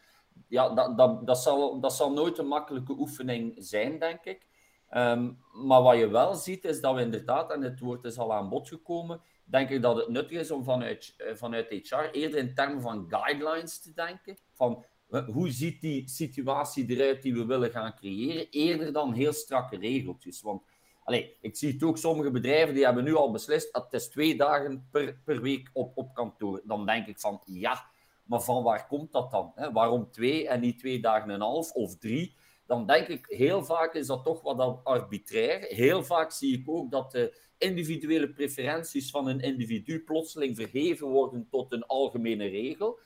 ja, 0.48 0.74
dat, 0.74 0.98
dat, 0.98 1.26
dat, 1.26 1.38
zal, 1.38 1.80
dat 1.80 1.94
zal 1.94 2.12
nooit 2.12 2.38
een 2.38 2.48
makkelijke 2.48 2.98
oefening 2.98 3.54
zijn, 3.56 3.98
denk 3.98 4.24
ik. 4.24 4.46
Um, 4.94 5.38
maar 5.52 5.82
wat 5.82 5.98
je 5.98 6.08
wel 6.08 6.34
ziet, 6.34 6.64
is 6.64 6.80
dat 6.80 6.94
we 6.94 7.00
inderdaad, 7.00 7.52
en 7.52 7.62
het 7.62 7.80
woord 7.80 8.04
is 8.04 8.18
al 8.18 8.34
aan 8.34 8.48
bod 8.48 8.68
gekomen, 8.68 9.20
denk 9.44 9.70
ik 9.70 9.82
dat 9.82 9.96
het 9.96 10.08
nuttig 10.08 10.38
is 10.38 10.50
om 10.50 10.64
vanuit, 10.64 11.14
uh, 11.18 11.34
vanuit 11.34 11.68
HR 11.68 12.10
eerder 12.12 12.38
in 12.38 12.54
termen 12.54 12.80
van 12.80 13.06
guidelines 13.08 13.80
te 13.80 13.92
denken. 13.92 14.36
Van 14.52 14.84
hoe 15.26 15.50
ziet 15.50 15.80
die 15.80 16.08
situatie 16.08 16.90
eruit 16.90 17.22
die 17.22 17.34
we 17.34 17.44
willen 17.44 17.70
gaan 17.70 17.94
creëren, 17.94 18.46
eerder 18.50 18.92
dan 18.92 19.12
heel 19.12 19.32
strakke 19.32 19.76
regeltjes. 19.76 20.42
Want 20.42 20.62
allez, 21.04 21.26
ik 21.40 21.56
zie 21.56 21.72
het 21.72 21.82
ook, 21.82 21.98
sommige 21.98 22.30
bedrijven 22.30 22.74
die 22.74 22.84
hebben 22.84 23.04
nu 23.04 23.14
al 23.14 23.30
beslist 23.30 23.72
dat 23.72 23.84
het 23.84 23.92
is 23.92 24.08
twee 24.08 24.36
dagen 24.36 24.88
per, 24.90 25.18
per 25.24 25.40
week 25.40 25.70
op, 25.72 25.96
op 25.96 26.14
kantoor. 26.14 26.62
Dan 26.64 26.86
denk 26.86 27.06
ik 27.06 27.18
van, 27.18 27.40
ja, 27.44 27.90
maar 28.24 28.40
van 28.40 28.62
waar 28.62 28.86
komt 28.86 29.12
dat 29.12 29.30
dan? 29.30 29.52
Hè? 29.54 29.72
Waarom 29.72 30.10
twee 30.10 30.48
en 30.48 30.60
niet 30.60 30.78
twee 30.78 31.00
dagen 31.00 31.28
en 31.28 31.34
een 31.34 31.40
half 31.40 31.72
of 31.72 31.96
drie? 31.98 32.34
Dan 32.66 32.86
denk 32.86 33.06
ik 33.06 33.26
heel 33.28 33.64
vaak 33.64 33.94
is 33.94 34.06
dat 34.06 34.24
toch 34.24 34.42
wat 34.42 34.84
arbitrair. 34.84 35.60
Heel 35.60 36.04
vaak 36.04 36.30
zie 36.30 36.58
ik 36.58 36.68
ook 36.68 36.90
dat 36.90 37.10
de 37.10 37.40
individuele 37.58 38.28
preferenties 38.28 39.10
van 39.10 39.28
een 39.28 39.40
individu 39.40 40.00
plotseling 40.00 40.56
verheven 40.56 41.06
worden 41.06 41.48
tot 41.50 41.72
een 41.72 41.86
algemene 41.86 42.46
regel. 42.46 42.98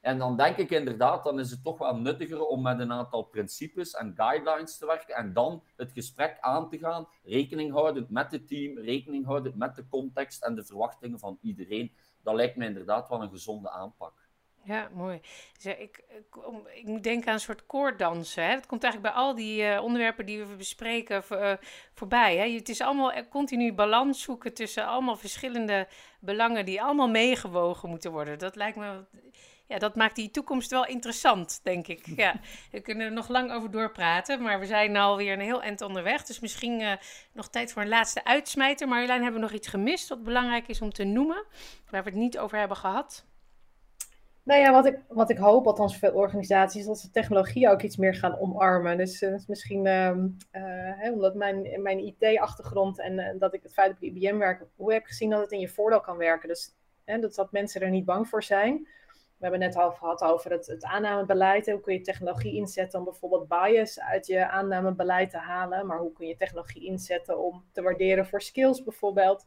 En 0.00 0.18
dan 0.18 0.36
denk 0.36 0.56
ik 0.56 0.70
inderdaad, 0.70 1.24
dan 1.24 1.38
is 1.38 1.50
het 1.50 1.62
toch 1.62 1.78
wel 1.78 1.96
nuttiger 1.96 2.40
om 2.40 2.62
met 2.62 2.80
een 2.80 2.92
aantal 2.92 3.22
principes 3.22 3.94
en 3.94 4.12
guidelines 4.16 4.78
te 4.78 4.86
werken 4.86 5.14
en 5.14 5.32
dan 5.32 5.62
het 5.76 5.92
gesprek 5.92 6.36
aan 6.40 6.68
te 6.68 6.78
gaan, 6.78 7.08
rekening 7.22 7.72
houdend 7.72 8.10
met 8.10 8.30
het 8.30 8.48
team, 8.48 8.78
rekening 8.78 9.24
houdend 9.24 9.56
met 9.56 9.76
de 9.76 9.88
context 9.88 10.44
en 10.44 10.54
de 10.54 10.64
verwachtingen 10.64 11.18
van 11.18 11.38
iedereen. 11.40 11.92
Dat 12.22 12.34
lijkt 12.34 12.56
me 12.56 12.64
inderdaad 12.64 13.08
wel 13.08 13.22
een 13.22 13.30
gezonde 13.30 13.70
aanpak. 13.70 14.25
Ja, 14.66 14.88
mooi. 14.94 15.20
Dus 15.52 15.64
ik, 15.64 15.78
ik, 15.78 16.24
ik, 16.74 16.84
moet 16.84 17.02
denken 17.02 17.28
aan 17.28 17.34
een 17.34 17.40
soort 17.40 17.66
koorddansen. 17.66 18.44
Hè? 18.44 18.54
Dat 18.54 18.66
komt 18.66 18.82
eigenlijk 18.82 19.14
bij 19.14 19.22
al 19.22 19.34
die 19.34 19.62
uh, 19.62 19.82
onderwerpen 19.82 20.26
die 20.26 20.44
we 20.44 20.54
bespreken 20.54 21.22
uh, 21.32 21.52
voorbij. 21.94 22.36
Hè? 22.36 22.54
Het 22.54 22.68
is 22.68 22.80
allemaal 22.80 23.12
continu 23.30 23.72
balans 23.72 24.22
zoeken 24.22 24.54
tussen 24.54 24.86
allemaal 24.86 25.16
verschillende 25.16 25.88
belangen 26.20 26.64
die 26.64 26.82
allemaal 26.82 27.08
meegewogen 27.08 27.88
moeten 27.88 28.10
worden. 28.10 28.38
Dat 28.38 28.56
lijkt 28.56 28.76
me, 28.76 29.04
ja, 29.66 29.78
dat 29.78 29.94
maakt 29.94 30.16
die 30.16 30.30
toekomst 30.30 30.70
wel 30.70 30.86
interessant, 30.86 31.60
denk 31.62 31.86
ik. 31.86 32.06
Ja, 32.16 32.40
we 32.72 32.80
kunnen 32.80 33.06
er 33.06 33.12
nog 33.12 33.28
lang 33.28 33.52
over 33.52 33.70
doorpraten, 33.70 34.42
maar 34.42 34.60
we 34.60 34.66
zijn 34.66 34.96
alweer 34.96 35.32
een 35.32 35.40
heel 35.40 35.62
eind 35.62 35.80
onderweg. 35.80 36.24
Dus 36.24 36.40
misschien 36.40 36.80
uh, 36.80 36.92
nog 37.32 37.48
tijd 37.48 37.72
voor 37.72 37.82
een 37.82 37.88
laatste 37.88 38.24
uitsmijter. 38.24 38.88
Marjolein, 38.88 39.22
hebben 39.22 39.40
we 39.40 39.46
nog 39.46 39.56
iets 39.56 39.68
gemist 39.68 40.08
wat 40.08 40.22
belangrijk 40.22 40.68
is 40.68 40.80
om 40.80 40.92
te 40.92 41.04
noemen, 41.04 41.44
waar 41.90 42.04
we 42.04 42.10
het 42.10 42.18
niet 42.18 42.38
over 42.38 42.58
hebben 42.58 42.76
gehad? 42.76 43.26
Nou 44.46 44.60
ja, 44.60 44.72
wat 44.72 44.86
ik, 44.86 44.98
wat 45.08 45.30
ik 45.30 45.38
hoop, 45.38 45.66
althans 45.66 45.98
veel 45.98 46.12
organisaties, 46.12 46.80
is 46.80 46.86
dat 46.86 46.98
ze 46.98 47.10
technologie 47.10 47.68
ook 47.68 47.82
iets 47.82 47.96
meer 47.96 48.14
gaan 48.14 48.38
omarmen. 48.38 48.96
Dus 48.96 49.22
uh, 49.22 49.38
misschien, 49.46 49.86
uh, 49.86 50.16
uh, 50.52 51.12
omdat 51.12 51.34
mijn, 51.34 51.82
mijn 51.82 51.98
IT-achtergrond 51.98 53.00
en 53.00 53.18
eh, 53.18 53.38
dat 53.38 53.54
ik 53.54 53.62
het 53.62 53.72
feit 53.72 53.92
dat 53.92 54.02
ik 54.02 54.14
IBM 54.14 54.38
werk, 54.38 54.64
hoe 54.76 54.92
heb 54.92 55.02
ik 55.02 55.08
gezien 55.08 55.30
dat 55.30 55.40
het 55.40 55.52
in 55.52 55.60
je 55.60 55.68
voordeel 55.68 56.00
kan 56.00 56.16
werken? 56.16 56.48
Dus 56.48 56.74
dat, 57.04 57.34
dat 57.34 57.52
mensen 57.52 57.80
er 57.80 57.90
niet 57.90 58.04
bang 58.04 58.28
voor 58.28 58.42
zijn. 58.42 58.88
We 59.36 59.42
hebben 59.42 59.60
net 59.60 59.76
al 59.76 59.90
gehad 59.90 60.22
over 60.22 60.50
het, 60.50 60.66
het 60.66 60.84
aannamebeleid. 60.84 61.70
Hoe 61.70 61.80
kun 61.80 61.94
je 61.94 62.00
technologie 62.00 62.54
inzetten 62.54 62.98
om 62.98 63.04
bijvoorbeeld 63.04 63.48
bias 63.48 64.00
uit 64.00 64.26
je 64.26 64.48
aannamebeleid 64.48 65.30
te 65.30 65.38
halen? 65.38 65.86
Maar 65.86 65.98
hoe 65.98 66.12
kun 66.12 66.26
je 66.26 66.36
technologie 66.36 66.86
inzetten 66.86 67.38
om 67.38 67.64
te 67.72 67.82
waarderen 67.82 68.26
voor 68.26 68.42
skills 68.42 68.82
bijvoorbeeld? 68.82 69.46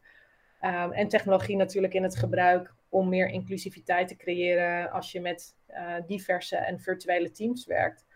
Um, 0.61 0.91
en 0.91 1.07
technologie 1.07 1.55
natuurlijk 1.55 1.93
in 1.93 2.03
het 2.03 2.15
gebruik 2.17 2.73
om 2.89 3.09
meer 3.09 3.27
inclusiviteit 3.27 4.07
te 4.07 4.15
creëren 4.15 4.91
als 4.91 5.11
je 5.11 5.21
met 5.21 5.55
uh, 5.69 5.93
diverse 6.07 6.55
en 6.55 6.79
virtuele 6.79 7.31
teams 7.31 7.65
werkt. 7.65 8.07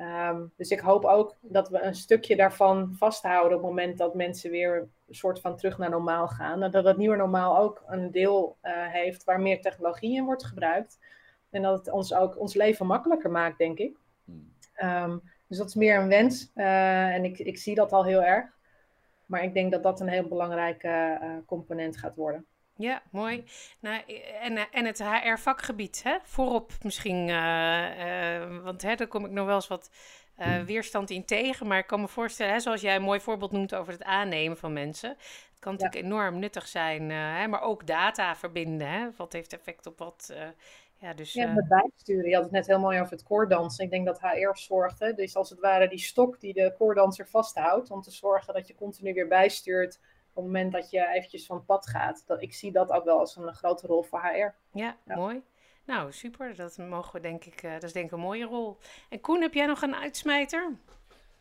Um, 0.00 0.52
dus 0.56 0.70
ik 0.70 0.80
hoop 0.80 1.04
ook 1.04 1.36
dat 1.40 1.68
we 1.68 1.82
een 1.82 1.94
stukje 1.94 2.36
daarvan 2.36 2.94
vasthouden 2.94 3.56
op 3.56 3.62
het 3.62 3.70
moment 3.70 3.98
dat 3.98 4.14
mensen 4.14 4.50
weer 4.50 4.88
een 5.08 5.14
soort 5.14 5.40
van 5.40 5.56
terug 5.56 5.78
naar 5.78 5.90
normaal 5.90 6.28
gaan. 6.28 6.62
En 6.62 6.70
dat 6.70 6.84
het 6.84 6.96
nieuwe 6.96 7.16
normaal 7.16 7.58
ook 7.58 7.82
een 7.86 8.10
deel 8.10 8.56
uh, 8.62 8.72
heeft 8.72 9.24
waar 9.24 9.40
meer 9.40 9.60
technologie 9.60 10.16
in 10.16 10.24
wordt 10.24 10.44
gebruikt. 10.44 10.98
En 11.50 11.62
dat 11.62 11.78
het 11.78 11.90
ons 11.90 12.14
ook 12.14 12.38
ons 12.38 12.54
leven 12.54 12.86
makkelijker 12.86 13.30
maakt, 13.30 13.58
denk 13.58 13.78
ik. 13.78 13.96
Ehm, 14.74 15.18
dus 15.48 15.58
dat 15.58 15.68
is 15.68 15.74
meer 15.74 16.00
een 16.00 16.08
wens. 16.08 16.50
en 16.54 17.24
ik, 17.24 17.38
ik 17.38 17.58
zie 17.58 17.74
dat 17.74 17.92
al 17.92 18.04
heel 18.04 18.22
erg. 18.22 18.46
Maar 19.26 19.42
ik 19.42 19.54
denk 19.54 19.72
dat 19.72 19.82
dat 19.82 20.00
een 20.00 20.08
heel 20.08 20.28
belangrijke 20.28 21.18
component 21.46 21.96
gaat 21.96 22.16
worden. 22.16 22.46
Ja, 22.76 23.02
mooi. 23.10 23.44
Nou, 23.80 24.02
en, 24.40 24.70
en 24.70 24.84
het 24.84 25.02
HR-vakgebied, 25.02 26.02
hè? 26.02 26.16
voorop 26.22 26.72
misschien. 26.82 27.26
want 28.62 28.82
hè, 28.82 28.94
daar 28.94 29.06
kom 29.06 29.24
ik 29.24 29.30
nog 29.30 29.46
wel 29.46 29.54
eens 29.54 29.68
wat 29.68 29.90
uh, 30.38 30.62
weerstand 30.62 31.10
in 31.10 31.24
tegen. 31.24 31.66
Maar 31.66 31.78
ik 31.78 31.86
kan 31.86 32.00
me 32.00 32.08
voorstellen, 32.08 32.52
hè, 32.52 32.60
zoals 32.60 32.80
jij 32.80 32.96
een 32.96 33.02
mooi 33.02 33.20
voorbeeld 33.20 33.52
noemt 33.52 33.74
over 33.74 33.92
het 33.92 34.02
aannemen 34.02 34.56
van 34.56 34.72
mensen. 34.72 35.10
Het 35.10 35.58
kan 35.58 35.72
natuurlijk 35.72 36.04
enorm 36.04 36.38
nuttig 36.38 36.68
zijn, 36.68 37.10
hè, 37.10 37.46
maar 37.46 37.62
ook 37.62 37.86
data 37.86 38.36
verbinden. 38.36 38.88
Hè? 38.88 39.08
Wat 39.16 39.32
heeft 39.32 39.52
effect 39.52 39.86
op 39.86 39.98
wat? 39.98 40.34
Ja, 40.98 41.14
dus, 41.14 41.32
ja, 41.32 41.52
met 41.52 41.68
bijsturen. 41.68 42.28
Je 42.28 42.34
had 42.34 42.44
het 42.44 42.52
net 42.52 42.66
heel 42.66 42.78
mooi 42.78 43.00
over 43.00 43.12
het 43.12 43.22
koordansen. 43.22 43.84
Ik 43.84 43.90
denk 43.90 44.06
dat 44.06 44.20
HR 44.20 44.50
zorgt, 44.52 44.98
hè, 44.98 45.12
dus 45.12 45.36
als 45.36 45.50
het 45.50 45.60
ware 45.60 45.88
die 45.88 45.98
stok 45.98 46.40
die 46.40 46.52
de 46.52 46.74
koordanser 46.78 47.28
vasthoudt, 47.28 47.90
om 47.90 48.02
te 48.02 48.10
zorgen 48.10 48.54
dat 48.54 48.66
je 48.66 48.74
continu 48.74 49.12
weer 49.12 49.28
bijstuurt 49.28 49.98
op 50.36 50.44
het 50.44 50.52
moment 50.52 50.72
dat 50.72 50.90
je 50.90 51.08
eventjes 51.14 51.46
van 51.46 51.56
het 51.56 51.66
pad 51.66 51.86
gaat. 51.86 52.22
Dat, 52.26 52.42
ik 52.42 52.54
zie 52.54 52.72
dat 52.72 52.90
ook 52.90 53.04
wel 53.04 53.18
als 53.18 53.36
een 53.36 53.54
grote 53.54 53.86
rol 53.86 54.02
voor 54.02 54.20
HR. 54.20 54.78
Ja, 54.78 54.96
ja. 55.06 55.16
mooi. 55.16 55.42
Nou, 55.84 56.12
super. 56.12 56.56
Dat 56.56 56.78
mogen 56.78 57.12
we 57.12 57.20
denk 57.20 57.44
ik, 57.44 57.62
uh, 57.62 57.72
dat 57.72 57.82
is 57.82 57.92
denk 57.92 58.06
ik 58.06 58.12
een 58.12 58.20
mooie 58.20 58.44
rol. 58.44 58.78
En 59.08 59.20
Koen, 59.20 59.40
heb 59.40 59.54
jij 59.54 59.66
nog 59.66 59.82
een 59.82 59.94
uitsmijter? 59.94 60.76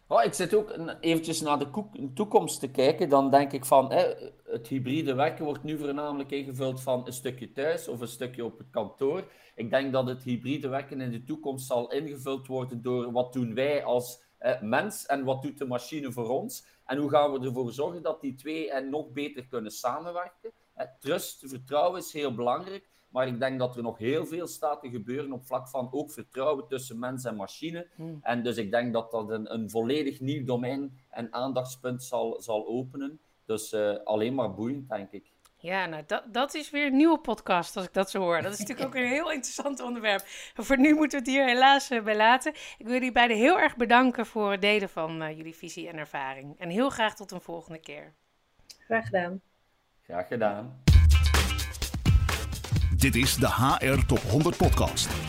Oh, 0.07 0.23
ik 0.23 0.33
zit 0.33 0.53
ook 0.53 0.75
eventjes 0.99 1.41
naar 1.41 1.59
de 1.59 1.67
toekomst 2.13 2.59
te 2.59 2.71
kijken. 2.71 3.09
Dan 3.09 3.31
denk 3.31 3.51
ik 3.51 3.65
van, 3.65 3.91
hè, 3.91 4.13
het 4.43 4.67
hybride 4.67 5.13
werken 5.13 5.45
wordt 5.45 5.63
nu 5.63 5.77
voornamelijk 5.77 6.31
ingevuld 6.31 6.81
van 6.81 7.05
een 7.05 7.13
stukje 7.13 7.51
thuis 7.51 7.87
of 7.87 8.01
een 8.01 8.07
stukje 8.07 8.45
op 8.45 8.57
het 8.57 8.69
kantoor. 8.69 9.23
Ik 9.55 9.69
denk 9.69 9.93
dat 9.93 10.07
het 10.07 10.23
hybride 10.23 10.67
werken 10.67 11.01
in 11.01 11.11
de 11.11 11.23
toekomst 11.23 11.67
zal 11.67 11.91
ingevuld 11.91 12.47
worden 12.47 12.81
door 12.81 13.11
wat 13.11 13.33
doen 13.33 13.53
wij 13.53 13.83
als 13.83 14.23
mens 14.61 15.05
en 15.05 15.23
wat 15.23 15.41
doet 15.41 15.57
de 15.57 15.65
machine 15.65 16.11
voor 16.11 16.29
ons. 16.29 16.65
En 16.85 16.97
hoe 16.97 17.09
gaan 17.09 17.31
we 17.31 17.45
ervoor 17.45 17.71
zorgen 17.71 18.01
dat 18.01 18.21
die 18.21 18.35
twee 18.35 18.71
en 18.71 18.89
nog 18.89 19.11
beter 19.11 19.47
kunnen 19.47 19.71
samenwerken. 19.71 20.51
trust, 20.99 21.43
vertrouwen 21.45 21.99
is 21.99 22.13
heel 22.13 22.35
belangrijk. 22.35 22.89
Maar 23.09 23.27
ik 23.27 23.39
denk 23.39 23.59
dat 23.59 23.75
er 23.75 23.83
nog 23.83 23.97
heel 23.97 24.25
veel 24.25 24.47
staat 24.47 24.81
te 24.81 24.89
gebeuren 24.89 25.31
op 25.31 25.45
vlak 25.45 25.67
van 25.67 25.87
ook 25.91 26.11
vertrouwen 26.11 26.67
tussen 26.67 26.99
mens 26.99 27.25
en 27.25 27.35
machine. 27.35 27.87
Hmm. 27.95 28.19
En 28.21 28.43
dus 28.43 28.57
ik 28.57 28.71
denk 28.71 28.93
dat 28.93 29.11
dat 29.11 29.29
een, 29.29 29.53
een 29.53 29.69
volledig 29.69 30.19
nieuw 30.19 30.45
domein 30.45 30.99
en 31.09 31.33
aandachtspunt 31.33 32.03
zal, 32.03 32.41
zal 32.41 32.67
openen. 32.67 33.19
Dus 33.45 33.73
uh, 33.73 33.95
alleen 34.03 34.33
maar 34.33 34.53
boeiend, 34.53 34.89
denk 34.89 35.11
ik. 35.11 35.31
Ja, 35.65 35.85
nou, 35.85 36.03
dat, 36.07 36.23
dat 36.31 36.53
is 36.53 36.69
weer 36.69 36.85
een 36.85 36.95
nieuwe 36.95 37.19
podcast 37.19 37.75
als 37.75 37.85
ik 37.85 37.93
dat 37.93 38.09
zo 38.09 38.19
hoor. 38.19 38.41
Dat 38.41 38.53
is 38.53 38.59
natuurlijk 38.59 38.87
ook 38.87 38.95
een 38.95 39.07
heel 39.07 39.31
interessant 39.31 39.81
onderwerp. 39.81 40.23
voor 40.55 40.79
nu 40.79 40.93
moeten 40.93 41.19
we 41.19 41.25
het 41.25 41.35
hier 41.35 41.45
helaas 41.45 41.91
uh, 41.91 42.03
bij 42.03 42.15
laten. 42.15 42.51
Ik 42.53 42.85
wil 42.85 42.93
jullie 42.93 43.11
beiden 43.11 43.37
heel 43.37 43.59
erg 43.59 43.75
bedanken 43.75 44.25
voor 44.25 44.51
het 44.51 44.61
delen 44.61 44.89
van 44.89 45.21
uh, 45.21 45.37
jullie 45.37 45.55
visie 45.55 45.87
en 45.87 45.97
ervaring. 45.97 46.59
En 46.59 46.69
heel 46.69 46.89
graag 46.89 47.15
tot 47.15 47.31
een 47.31 47.41
volgende 47.41 47.79
keer. 47.79 48.13
Graag 48.79 49.05
gedaan. 49.05 49.41
Graag 50.03 50.27
gedaan. 50.27 50.83
Dit 52.97 53.15
is 53.15 53.35
de 53.35 53.47
HR 53.47 54.05
Top 54.05 54.19
100 54.19 54.57
Podcast. 54.57 55.24